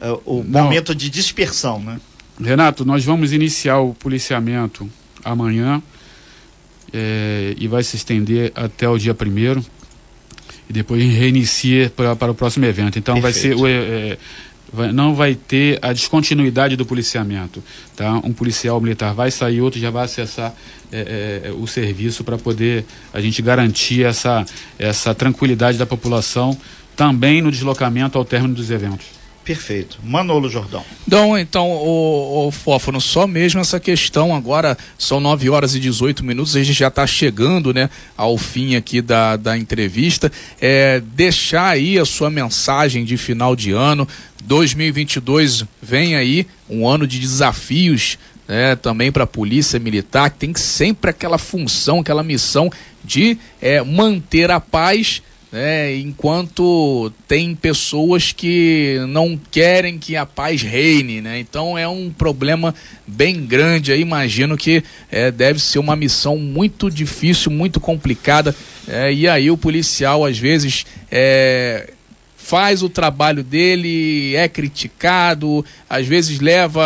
uh, 0.01 0.21
o 0.25 0.43
momento 0.43 0.93
de 0.93 1.09
dispersão, 1.09 1.79
né? 1.79 1.99
Renato, 2.39 2.85
nós 2.85 3.03
vamos 3.03 3.33
iniciar 3.33 3.79
o 3.79 3.93
policiamento 3.93 4.89
amanhã 5.25 5.81
é, 6.93 7.53
e 7.57 7.67
vai 7.67 7.83
se 7.83 7.95
estender 7.95 8.51
até 8.55 8.87
o 8.87 8.97
dia 8.97 9.13
primeiro 9.13 9.65
e 10.69 10.73
depois 10.73 11.03
reinicia 11.03 11.91
para 11.95 12.31
o 12.31 12.35
próximo 12.35 12.65
evento. 12.65 12.99
Então 12.99 13.19
vai 13.19 13.33
ser 13.33 13.55
o, 13.55 13.67
é, 13.67 14.17
vai, 14.71 14.91
não 14.91 15.15
vai 15.15 15.35
ter 15.35 15.79
a 15.81 15.93
descontinuidade 15.93 16.75
do 16.75 16.85
policiamento, 16.85 17.63
tá? 17.95 18.17
Um 18.23 18.33
policial 18.33 18.79
militar 18.79 19.13
vai 19.13 19.31
sair, 19.31 19.61
outro 19.61 19.79
já 19.79 19.89
vai 19.89 20.05
acessar 20.05 20.53
é, 20.91 21.41
é, 21.45 21.51
o 21.51 21.67
serviço 21.67 22.23
para 22.23 22.37
poder 22.37 22.85
a 23.13 23.21
gente 23.21 23.41
garantir 23.41 24.03
essa 24.03 24.45
essa 24.77 25.13
tranquilidade 25.13 25.77
da 25.77 25.85
população 25.85 26.57
também 26.95 27.41
no 27.41 27.51
deslocamento 27.51 28.17
ao 28.17 28.25
término 28.25 28.53
dos 28.53 28.71
eventos. 28.71 29.18
Perfeito. 29.49 29.97
Manolo 30.03 30.47
Jordão. 30.47 30.85
Então, 31.07 31.35
então 31.35 31.71
o, 31.71 32.49
o 32.49 32.51
Fófono, 32.51 33.01
só 33.01 33.25
mesmo 33.25 33.59
essa 33.59 33.79
questão 33.79 34.35
agora, 34.35 34.77
são 34.95 35.19
9 35.19 35.49
horas 35.49 35.73
e 35.73 35.79
18 35.79 36.23
minutos, 36.23 36.55
a 36.55 36.61
gente 36.61 36.77
já 36.77 36.89
está 36.89 37.07
chegando 37.07 37.73
né, 37.73 37.89
ao 38.15 38.37
fim 38.37 38.75
aqui 38.75 39.01
da, 39.01 39.37
da 39.37 39.57
entrevista. 39.57 40.31
É, 40.61 41.01
deixar 41.03 41.69
aí 41.69 41.97
a 41.97 42.05
sua 42.05 42.29
mensagem 42.29 43.03
de 43.03 43.17
final 43.17 43.55
de 43.55 43.71
ano. 43.71 44.07
2022 44.43 45.65
vem 45.81 46.15
aí, 46.15 46.45
um 46.69 46.87
ano 46.87 47.07
de 47.07 47.17
desafios 47.17 48.19
né, 48.47 48.75
também 48.75 49.11
para 49.11 49.23
a 49.23 49.27
polícia 49.27 49.79
militar, 49.79 50.29
que 50.29 50.37
tem 50.37 50.53
sempre 50.53 51.09
aquela 51.09 51.39
função, 51.39 52.01
aquela 52.01 52.21
missão 52.21 52.69
de 53.03 53.35
é, 53.59 53.81
manter 53.81 54.51
a 54.51 54.59
paz 54.59 55.23
né? 55.51 55.95
Enquanto 55.95 57.11
tem 57.27 57.55
pessoas 57.55 58.31
que 58.31 58.99
não 59.07 59.39
querem 59.51 59.97
que 59.97 60.15
a 60.15 60.25
paz 60.25 60.61
reine, 60.61 61.21
né? 61.21 61.39
Então 61.39 61.77
é 61.77 61.87
um 61.87 62.11
problema 62.11 62.73
bem 63.07 63.45
grande. 63.45 63.91
aí 63.91 64.01
imagino 64.01 64.55
que 64.55 64.83
é, 65.11 65.31
deve 65.31 65.59
ser 65.59 65.79
uma 65.79 65.95
missão 65.95 66.37
muito 66.37 66.89
difícil, 66.89 67.51
muito 67.51 67.79
complicada. 67.79 68.55
É, 68.87 69.11
e 69.11 69.27
aí 69.27 69.49
o 69.49 69.57
policial 69.57 70.25
às 70.25 70.37
vezes 70.37 70.85
é, 71.11 71.91
faz 72.49 72.81
o 72.81 72.89
trabalho 72.89 73.43
dele, 73.43 74.35
é 74.35 74.49
criticado, 74.49 75.63
às 75.87 76.07
vezes 76.07 76.39
leva 76.39 76.81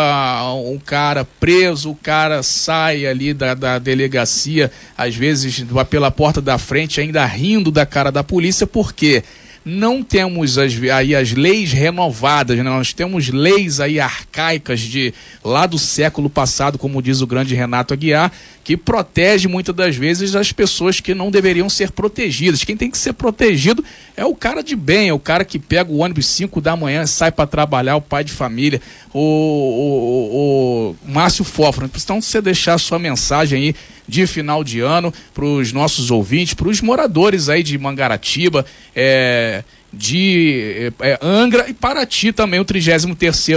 um 0.52 0.78
cara 0.78 1.24
preso, 1.24 1.90
o 1.90 1.96
cara 1.96 2.42
sai 2.42 3.06
ali 3.06 3.32
da, 3.32 3.54
da 3.54 3.78
delegacia, 3.78 4.70
às 4.94 5.16
vezes 5.16 5.64
pela 5.88 6.10
porta 6.10 6.42
da 6.42 6.58
frente, 6.58 7.00
ainda 7.00 7.24
rindo 7.24 7.70
da 7.70 7.86
cara 7.86 8.12
da 8.12 8.22
polícia, 8.22 8.66
por 8.66 8.92
quê? 8.92 9.24
Não 9.64 10.02
temos 10.02 10.58
as, 10.58 10.74
aí 10.92 11.14
as 11.14 11.32
leis 11.32 11.72
renovadas, 11.72 12.58
né? 12.58 12.62
nós 12.62 12.92
temos 12.92 13.28
leis 13.30 13.80
aí 13.80 13.98
arcaicas 13.98 14.80
de 14.80 15.14
lá 15.42 15.66
do 15.66 15.78
século 15.78 16.28
passado, 16.28 16.76
como 16.76 17.00
diz 17.00 17.22
o 17.22 17.26
grande 17.26 17.54
Renato 17.54 17.94
Aguiar, 17.94 18.30
que 18.62 18.76
protege 18.76 19.48
muitas 19.48 19.74
das 19.74 19.96
vezes 19.96 20.34
as 20.34 20.52
pessoas 20.52 21.00
que 21.00 21.14
não 21.14 21.30
deveriam 21.30 21.70
ser 21.70 21.92
protegidas. 21.92 22.62
Quem 22.62 22.76
tem 22.76 22.90
que 22.90 22.98
ser 22.98 23.14
protegido 23.14 23.82
é 24.14 24.24
o 24.24 24.34
cara 24.34 24.62
de 24.62 24.76
bem, 24.76 25.08
é 25.08 25.14
o 25.14 25.18
cara 25.18 25.46
que 25.46 25.58
pega 25.58 25.90
o 25.90 25.98
ônibus 25.98 26.26
5 26.26 26.60
da 26.60 26.76
manhã, 26.76 27.06
sai 27.06 27.32
para 27.32 27.46
trabalhar, 27.46 27.96
o 27.96 28.02
pai 28.02 28.22
de 28.22 28.32
família, 28.32 28.82
o, 29.14 29.20
o, 29.20 30.36
o, 30.36 30.96
o 31.06 31.10
Márcio 31.10 31.44
Fófano. 31.44 31.90
Então, 31.94 32.20
você 32.20 32.42
deixar 32.42 32.74
a 32.74 32.78
sua 32.78 32.98
mensagem 32.98 33.58
aí 33.58 33.74
de 34.06 34.26
final 34.26 34.62
de 34.62 34.80
ano 34.80 35.12
para 35.32 35.44
os 35.44 35.72
nossos 35.72 36.10
ouvintes, 36.10 36.54
para 36.54 36.68
os 36.68 36.80
moradores 36.80 37.48
aí 37.48 37.62
de 37.62 37.76
Mangaratiba, 37.78 38.64
é, 38.94 39.64
de 39.92 40.92
é, 41.00 41.18
Angra 41.22 41.68
e 41.68 41.74
Paraty 41.74 42.32
também. 42.32 42.60
O 42.60 42.64
33 42.64 43.04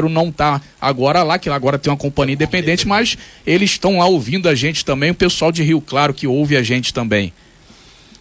não 0.10 0.30
está 0.30 0.62
agora 0.80 1.24
lá, 1.24 1.38
que 1.38 1.50
agora 1.50 1.78
tem 1.78 1.92
uma 1.92 1.98
companhia 1.98 2.36
independente, 2.36 2.88
mas 2.88 3.18
eles 3.46 3.72
estão 3.72 3.98
lá 3.98 4.06
ouvindo 4.06 4.48
a 4.48 4.56
gente 4.56 4.86
também. 4.86 5.12
O 5.12 5.16
pessoal 5.16 5.52
de 5.52 5.64
Rio 5.64 5.82
Claro 5.82 6.14
que 6.14 6.28
ouve 6.28 6.56
a 6.56 6.64
gente 6.64 6.94
também. 6.94 7.34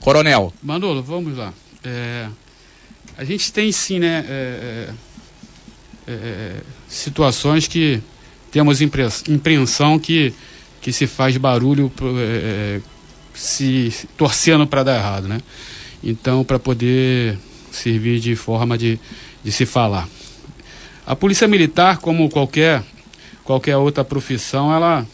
Coronel. 0.01 0.53
Manolo, 0.63 1.03
vamos 1.03 1.37
lá. 1.37 1.53
É, 1.85 2.27
a 3.17 3.25
gente 3.25 3.53
tem 3.53 3.71
sim, 3.71 3.99
né? 3.99 4.25
É, 4.29 4.89
é, 6.09 6.13
é 6.13 6.53
situações 6.89 7.67
que 7.67 8.01
temos 8.51 8.81
impressão 8.81 9.99
que 9.99 10.33
que 10.87 10.93
se 10.93 11.09
faz 11.09 11.37
barulho 11.37 11.91
é, 12.17 12.81
se 13.35 13.93
torcendo 14.17 14.69
para 14.69 14.85
dar 14.85 14.95
errado, 14.95 15.27
né? 15.27 15.41
Então, 16.01 16.45
para 16.45 16.61
poder 16.61 17.37
servir 17.73 18.21
de 18.21 18.37
forma 18.37 18.79
de, 18.79 18.97
de 19.43 19.51
se 19.51 19.67
falar. 19.67 20.09
A 21.05 21.17
polícia 21.17 21.49
militar, 21.49 21.99
como 21.99 22.31
qualquer 22.31 22.85
qualquer 23.43 23.77
outra 23.77 24.05
profissão, 24.05 24.73
ela 24.73 25.05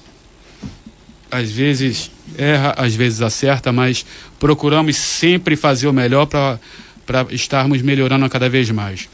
às 1.30 1.50
vezes 1.50 2.11
erra, 2.37 2.74
às 2.76 2.94
vezes 2.94 3.22
acerta, 3.22 3.72
mas 3.72 4.04
procuramos 4.38 4.94
sempre 4.98 5.56
fazer 5.56 5.88
o 5.88 5.92
melhor 5.92 6.26
para 6.26 6.58
estarmos 7.30 7.80
melhorando 7.80 8.28
cada 8.28 8.50
vez 8.50 8.70
mais. 8.70 9.08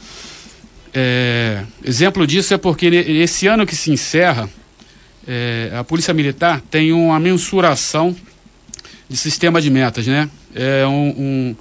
É, 0.93 1.63
exemplo 1.85 2.27
disso 2.27 2.53
é 2.53 2.57
porque 2.57 2.87
esse 2.87 3.47
ano 3.47 3.65
que 3.65 3.77
se 3.77 3.91
encerra, 3.91 4.49
é, 5.31 5.69
a 5.77 5.83
Polícia 5.83 6.11
Militar 6.11 6.59
tem 6.71 6.91
uma 6.91 7.19
mensuração 7.19 8.15
de 9.07 9.15
sistema 9.15 9.61
de 9.61 9.69
metas, 9.69 10.07
né? 10.07 10.27
É 10.55 10.87
um, 10.87 11.55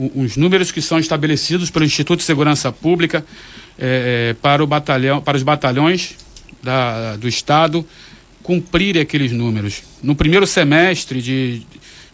um, 0.00 0.10
uns 0.16 0.36
números 0.36 0.72
que 0.72 0.82
são 0.82 0.98
estabelecidos 0.98 1.70
pelo 1.70 1.84
Instituto 1.84 2.18
de 2.18 2.24
Segurança 2.24 2.72
Pública 2.72 3.24
é, 3.78 4.30
é, 4.30 4.34
para, 4.34 4.64
o 4.64 4.66
batalhão, 4.66 5.22
para 5.22 5.36
os 5.36 5.44
batalhões 5.44 6.16
da, 6.60 7.14
do 7.14 7.28
Estado 7.28 7.86
cumprirem 8.42 9.02
aqueles 9.02 9.30
números. 9.30 9.84
No 10.02 10.16
primeiro 10.16 10.44
semestre 10.44 11.22
de, 11.22 11.62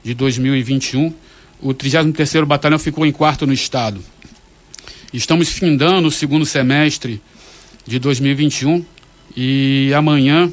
de 0.04 0.12
2021, 0.12 1.14
o 1.62 1.72
33º 1.72 2.44
Batalhão 2.44 2.78
ficou 2.78 3.06
em 3.06 3.12
quarto 3.12 3.46
no 3.46 3.54
Estado. 3.54 4.02
Estamos 5.14 5.48
findando 5.48 6.08
o 6.08 6.10
segundo 6.10 6.44
semestre 6.44 7.22
de 7.86 7.98
2021 7.98 8.84
e 9.34 9.92
amanhã 9.94 10.52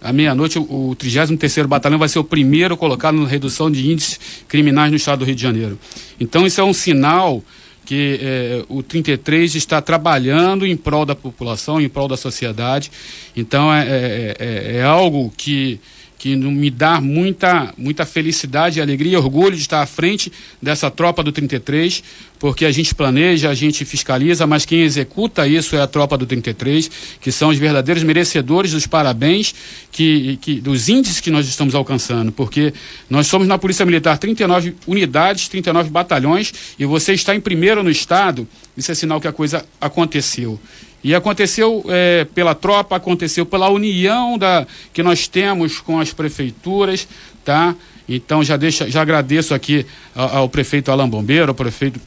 à 0.00 0.12
meia-noite, 0.12 0.58
o 0.58 0.94
33º 0.96 1.66
Batalhão 1.66 1.98
vai 1.98 2.08
ser 2.08 2.18
o 2.18 2.24
primeiro 2.24 2.76
colocado 2.76 3.16
na 3.16 3.26
redução 3.26 3.70
de 3.70 3.90
índices 3.90 4.20
criminais 4.46 4.90
no 4.90 4.96
estado 4.96 5.20
do 5.20 5.24
Rio 5.24 5.34
de 5.34 5.42
Janeiro. 5.42 5.78
Então, 6.20 6.46
isso 6.46 6.60
é 6.60 6.64
um 6.64 6.72
sinal 6.72 7.42
que 7.84 8.20
eh, 8.20 8.64
o 8.68 8.82
33 8.82 9.54
está 9.54 9.80
trabalhando 9.80 10.66
em 10.66 10.76
prol 10.76 11.06
da 11.06 11.14
população, 11.14 11.80
em 11.80 11.88
prol 11.88 12.06
da 12.06 12.18
sociedade. 12.18 12.90
Então, 13.34 13.72
é, 13.72 13.86
é, 13.88 14.36
é, 14.38 14.76
é 14.76 14.82
algo 14.82 15.32
que 15.36 15.80
que 16.18 16.34
me 16.34 16.68
dá 16.68 17.00
muita, 17.00 17.72
muita 17.78 18.04
felicidade, 18.04 18.80
alegria 18.80 19.18
orgulho 19.18 19.54
de 19.54 19.62
estar 19.62 19.80
à 19.80 19.86
frente 19.86 20.32
dessa 20.60 20.90
tropa 20.90 21.22
do 21.22 21.30
33, 21.30 22.02
porque 22.40 22.64
a 22.64 22.72
gente 22.72 22.92
planeja, 22.92 23.48
a 23.48 23.54
gente 23.54 23.84
fiscaliza, 23.84 24.44
mas 24.46 24.66
quem 24.66 24.82
executa 24.82 25.46
isso 25.46 25.76
é 25.76 25.80
a 25.80 25.86
tropa 25.86 26.18
do 26.18 26.26
33, 26.26 26.90
que 27.20 27.30
são 27.30 27.50
os 27.50 27.58
verdadeiros 27.58 28.02
merecedores 28.02 28.72
dos 28.72 28.86
parabéns 28.86 29.54
que, 29.92 30.36
que, 30.40 30.60
dos 30.60 30.88
índices 30.88 31.20
que 31.20 31.30
nós 31.30 31.46
estamos 31.48 31.74
alcançando, 31.76 32.32
porque 32.32 32.74
nós 33.08 33.28
somos 33.28 33.46
na 33.46 33.56
Polícia 33.56 33.86
Militar 33.86 34.18
39 34.18 34.74
unidades, 34.88 35.48
39 35.48 35.88
batalhões, 35.90 36.52
e 36.78 36.84
você 36.84 37.12
está 37.12 37.34
em 37.34 37.40
primeiro 37.40 37.82
no 37.84 37.90
estado, 37.90 38.46
isso 38.76 38.90
é 38.90 38.94
sinal 38.94 39.20
que 39.20 39.28
a 39.28 39.32
coisa 39.32 39.64
aconteceu. 39.80 40.58
E 41.02 41.14
aconteceu 41.14 41.84
é, 41.88 42.26
pela 42.34 42.54
tropa, 42.54 42.96
aconteceu 42.96 43.46
pela 43.46 43.68
união 43.68 44.36
da, 44.36 44.66
que 44.92 45.02
nós 45.02 45.28
temos 45.28 45.80
com 45.80 46.00
as 46.00 46.12
prefeituras, 46.12 47.06
tá? 47.44 47.74
Então 48.08 48.42
já, 48.42 48.56
deixa, 48.56 48.90
já 48.90 49.02
agradeço 49.02 49.54
aqui 49.54 49.86
ao, 50.14 50.36
ao 50.36 50.48
prefeito 50.48 50.90
Alain 50.90 51.08
Bombeiro, 51.08 51.50
ao 51.50 51.54
prefeito 51.54 52.00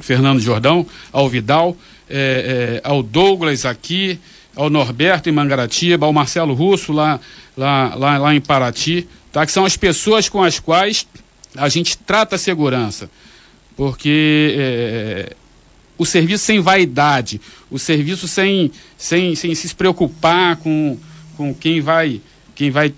Fernando 0.00 0.40
Jordão, 0.40 0.86
ao 1.12 1.28
Vidal, 1.28 1.76
é, 2.08 2.80
é, 2.84 2.88
ao 2.88 3.02
Douglas 3.02 3.66
aqui, 3.66 4.18
ao 4.56 4.70
Norberto 4.70 5.28
em 5.28 5.32
Mangaratiba, 5.32 6.06
ao 6.06 6.12
Marcelo 6.12 6.54
Russo 6.54 6.92
lá, 6.92 7.20
lá, 7.56 7.94
lá, 7.94 8.18
lá 8.18 8.34
em 8.34 8.40
Paraty, 8.40 9.06
tá? 9.30 9.44
que 9.44 9.52
são 9.52 9.64
as 9.64 9.76
pessoas 9.76 10.28
com 10.28 10.42
as 10.42 10.58
quais 10.58 11.06
a 11.56 11.68
gente 11.68 11.98
trata 11.98 12.36
a 12.36 12.38
segurança. 12.38 13.10
Porque 13.76 14.54
é, 14.58 15.36
o 15.96 16.06
serviço 16.06 16.44
sem 16.44 16.60
vaidade, 16.60 17.40
o 17.70 17.78
serviço 17.78 18.26
sem, 18.26 18.70
sem, 18.96 19.34
sem 19.34 19.54
se 19.54 19.74
preocupar 19.74 20.56
com, 20.56 20.98
com 21.36 21.54
quem 21.54 21.80
vai 21.80 22.20
quem 22.54 22.70
vai 22.70 22.92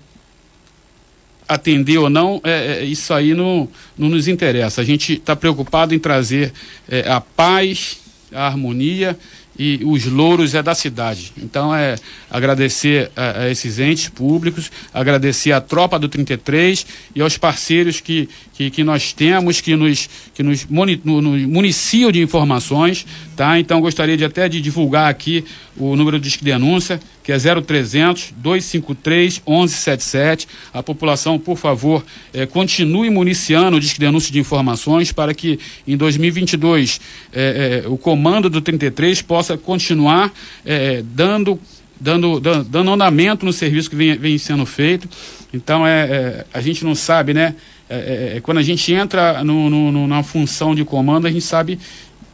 atender 1.47 1.97
ou 1.97 2.09
não, 2.09 2.41
é, 2.43 2.79
é, 2.79 2.83
isso 2.83 3.13
aí 3.13 3.33
não, 3.33 3.69
não 3.97 4.09
nos 4.09 4.27
interessa. 4.27 4.81
A 4.81 4.83
gente 4.83 5.13
está 5.13 5.35
preocupado 5.35 5.93
em 5.93 5.99
trazer 5.99 6.51
é, 6.89 7.09
a 7.09 7.21
paz, 7.21 7.99
a 8.33 8.47
harmonia 8.47 9.17
e 9.57 9.79
os 9.85 10.05
louros 10.05 10.53
é 10.53 10.61
da 10.61 10.75
cidade. 10.75 11.31
Então 11.37 11.73
é 11.73 11.95
agradecer 12.29 13.09
a, 13.15 13.41
a, 13.41 13.51
esses 13.51 13.79
entes 13.79 14.09
públicos, 14.09 14.71
agradecer 14.93 15.51
a 15.51 15.61
tropa 15.61 15.97
do 15.97 16.09
33 16.09 16.85
e 17.15 17.21
aos 17.21 17.37
parceiros 17.37 18.01
que, 18.01 18.27
que, 18.53 18.69
que 18.69 18.83
nós 18.83 19.13
temos, 19.13 19.61
que 19.61 19.75
nos, 19.75 20.09
que 20.33 20.43
nos 20.43 20.65
municiam 20.65 22.11
de 22.11 22.21
informações, 22.21 23.05
tá? 23.35 23.57
Então 23.59 23.79
gostaria 23.79 24.17
de 24.17 24.25
até 24.25 24.49
de 24.49 24.59
divulgar 24.59 25.09
aqui 25.09 25.45
o 25.77 25.95
número 25.95 26.19
de 26.19 26.37
denúncia, 26.41 26.99
que 27.25 27.31
é 27.31 27.37
0300 27.37 28.33
253 28.37 29.41
1177. 29.47 30.47
A 30.71 30.83
população, 30.83 31.39
por 31.39 31.57
favor, 31.57 32.05
eh, 32.31 32.45
continue 32.45 33.09
municiando 33.09 33.77
o 33.77 33.79
Disque 33.79 33.99
Denúncia 33.99 34.31
de 34.31 34.39
Informações 34.39 35.11
para 35.11 35.33
que 35.33 35.59
em 35.87 35.97
2022 35.97 37.01
eh, 37.33 37.81
eh, 37.83 37.87
o 37.89 37.97
comando 37.97 38.47
do 38.47 38.61
33 38.61 39.23
possa 39.23 39.57
continuar 39.57 40.31
eh, 40.63 41.03
dando 41.03 41.59
dando, 41.99 42.39
dando, 42.39 42.91
andamento 42.91 43.45
no 43.45 43.53
serviço 43.53 43.89
que 43.89 43.95
vem, 43.95 44.17
vem 44.17 44.37
sendo 44.37 44.65
feito. 44.65 45.09
Então, 45.53 45.87
é, 45.87 46.01
é 46.01 46.45
a 46.53 46.61
gente 46.61 46.83
não 46.83 46.93
sabe, 46.93 47.33
né? 47.33 47.55
É, 47.89 47.95
é, 48.33 48.37
é 48.37 48.41
quando 48.41 48.57
a 48.57 48.63
gente 48.63 48.91
entra 48.93 49.43
no, 49.43 49.69
no, 49.69 50.07
na 50.07 50.21
função 50.21 50.75
de 50.75 50.83
comando, 50.83 51.25
a 51.25 51.31
gente 51.31 51.45
sabe 51.45 51.79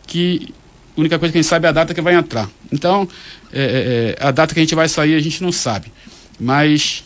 que 0.08 0.54
a 0.96 1.00
única 1.00 1.18
coisa 1.18 1.32
que 1.32 1.38
a 1.38 1.42
gente 1.42 1.50
sabe 1.50 1.66
é 1.66 1.70
a 1.70 1.72
data 1.72 1.94
que 1.94 2.02
vai 2.02 2.16
entrar. 2.16 2.50
Então, 2.72 3.08
é, 3.54 4.16
é, 4.20 4.26
a 4.26 4.32
data 4.32 4.54
que 4.54 4.60
a 4.60 4.64
gente 4.64 4.76
vai 4.76 4.88
sair, 4.88 5.16
a 5.16 5.20
gente 5.20 5.42
não 5.42 5.52
sabe. 5.52 5.92
Mas 6.40 7.04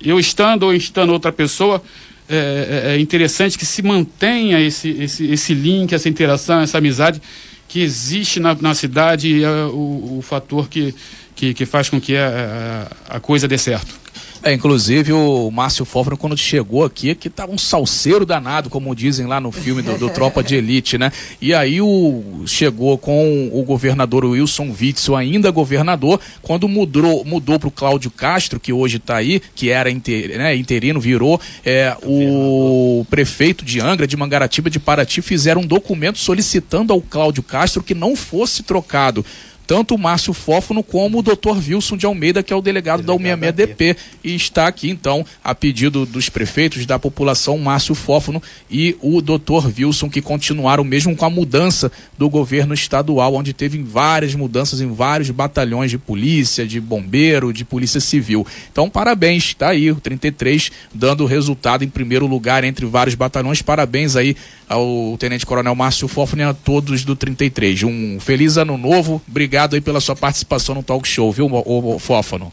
eu 0.00 0.18
estando 0.18 0.64
ou 0.64 0.74
estando 0.74 1.12
outra 1.12 1.32
pessoa, 1.32 1.82
é, 2.28 2.96
interessante 2.98 3.58
que 3.58 3.66
se 3.66 3.82
mantenha 3.82 4.60
esse, 4.60 4.88
esse, 4.90 5.30
esse 5.30 5.54
link, 5.54 5.92
essa 5.92 6.08
interação, 6.08 6.60
essa 6.60 6.78
amizade 6.78 7.20
que 7.68 7.80
existe 7.80 8.38
na, 8.38 8.54
na 8.54 8.74
cidade 8.74 9.28
e 9.28 9.44
é 9.44 9.64
o, 9.66 10.18
o 10.18 10.22
fator 10.22 10.68
que, 10.68 10.94
que, 11.34 11.54
que, 11.54 11.66
faz 11.66 11.88
com 11.88 12.00
que 12.00 12.16
a, 12.16 12.88
a, 13.08 13.16
a 13.16 13.20
coisa 13.20 13.48
dê 13.48 13.56
certo. 13.56 14.01
É, 14.44 14.52
inclusive 14.52 15.12
o 15.12 15.50
Márcio 15.52 15.84
Fófano, 15.84 16.16
quando 16.16 16.36
chegou 16.36 16.84
aqui, 16.84 17.14
que 17.14 17.30
tava 17.30 17.52
um 17.52 17.58
salseiro 17.58 18.26
danado, 18.26 18.68
como 18.68 18.92
dizem 18.94 19.24
lá 19.26 19.40
no 19.40 19.52
filme 19.52 19.82
do, 19.82 19.96
do 19.96 20.10
Tropa 20.10 20.42
de 20.42 20.56
Elite, 20.56 20.98
né? 20.98 21.12
E 21.40 21.54
aí 21.54 21.80
o, 21.80 22.42
chegou 22.44 22.98
com 22.98 23.48
o 23.52 23.62
governador 23.62 24.24
Wilson 24.24 24.74
Witzel, 24.78 25.14
ainda 25.14 25.48
governador, 25.52 26.18
quando 26.40 26.68
mudou, 26.68 27.24
mudou 27.24 27.56
para 27.60 27.68
o 27.68 27.70
Cláudio 27.70 28.10
Castro, 28.10 28.58
que 28.58 28.72
hoje 28.72 28.96
está 28.96 29.16
aí, 29.16 29.40
que 29.54 29.70
era 29.70 29.88
inter, 29.88 30.36
né, 30.36 30.56
interino, 30.56 31.00
virou 31.00 31.40
é, 31.64 31.96
o 32.02 33.06
prefeito 33.08 33.64
de 33.64 33.80
Angra, 33.80 34.08
de 34.08 34.16
Mangaratiba, 34.16 34.68
de 34.68 34.80
Paraty, 34.80 35.22
fizeram 35.22 35.60
um 35.60 35.66
documento 35.66 36.18
solicitando 36.18 36.92
ao 36.92 37.00
Cláudio 37.00 37.44
Castro 37.44 37.82
que 37.82 37.94
não 37.94 38.16
fosse 38.16 38.64
trocado 38.64 39.24
tanto 39.72 39.94
o 39.94 39.98
Márcio 39.98 40.34
Fófono 40.34 40.82
como 40.82 41.20
o 41.20 41.22
Dr. 41.22 41.56
Wilson 41.66 41.96
de 41.96 42.04
Almeida, 42.04 42.42
que 42.42 42.52
é 42.52 42.56
o 42.56 42.60
delegado, 42.60 42.82
delegado 42.82 43.02
da 43.02 43.14
166DP, 43.14 43.96
e 44.22 44.34
está 44.34 44.66
aqui 44.66 44.90
então 44.90 45.24
a 45.42 45.54
pedido 45.54 46.04
dos 46.04 46.28
prefeitos 46.28 46.84
da 46.84 46.98
população, 46.98 47.56
Márcio 47.56 47.94
Fófono 47.94 48.42
e 48.70 48.94
o 49.00 49.22
Dr. 49.22 49.72
Wilson, 49.74 50.10
que 50.10 50.20
continuaram 50.20 50.84
mesmo 50.84 51.16
com 51.16 51.24
a 51.24 51.30
mudança 51.30 51.90
do 52.18 52.28
governo 52.28 52.74
estadual, 52.74 53.34
onde 53.34 53.54
teve 53.54 53.82
várias 53.82 54.34
mudanças 54.34 54.82
em 54.82 54.92
vários 54.92 55.30
batalhões 55.30 55.90
de 55.90 55.96
polícia, 55.96 56.66
de 56.66 56.78
bombeiro, 56.78 57.50
de 57.50 57.64
polícia 57.64 57.98
civil. 57.98 58.46
Então, 58.70 58.90
parabéns, 58.90 59.44
está 59.44 59.70
aí 59.70 59.90
o 59.90 59.96
33 59.96 60.70
dando 60.92 61.24
resultado 61.24 61.82
em 61.82 61.88
primeiro 61.88 62.26
lugar 62.26 62.62
entre 62.62 62.84
vários 62.84 63.14
batalhões. 63.14 63.62
Parabéns 63.62 64.16
aí 64.16 64.36
ao 64.68 65.16
Tenente 65.18 65.44
Coronel 65.46 65.74
Márcio 65.74 66.08
Fófono 66.08 66.42
e 66.42 66.44
a 66.44 66.54
todos 66.54 67.04
do 67.04 67.14
33. 67.14 67.82
Um 67.82 68.18
feliz 68.20 68.56
ano 68.56 68.78
novo. 68.78 69.20
Obrigado 69.28 69.61
obrigado 69.62 69.74
aí 69.74 69.80
pela 69.80 70.00
sua 70.00 70.16
participação 70.16 70.74
no 70.74 70.82
talk 70.82 71.06
show, 71.06 71.30
viu, 71.32 71.46
o, 71.46 71.98
Fófano? 71.98 72.52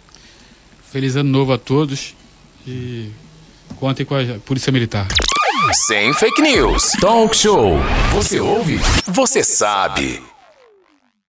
Feliz 0.91 1.15
ano 1.15 1.29
novo 1.29 1.53
a 1.53 1.57
todos 1.57 2.15
e 2.67 3.09
contem 3.77 4.05
com 4.05 4.15
a 4.15 4.39
Polícia 4.45 4.71
Militar. 4.71 5.07
Sem 5.87 6.13
fake 6.13 6.41
news. 6.41 6.91
Talk 6.99 7.35
show. 7.35 7.77
Você 8.13 8.39
ouve? 8.39 8.79
Você 9.07 9.43
sabe. 9.43 10.21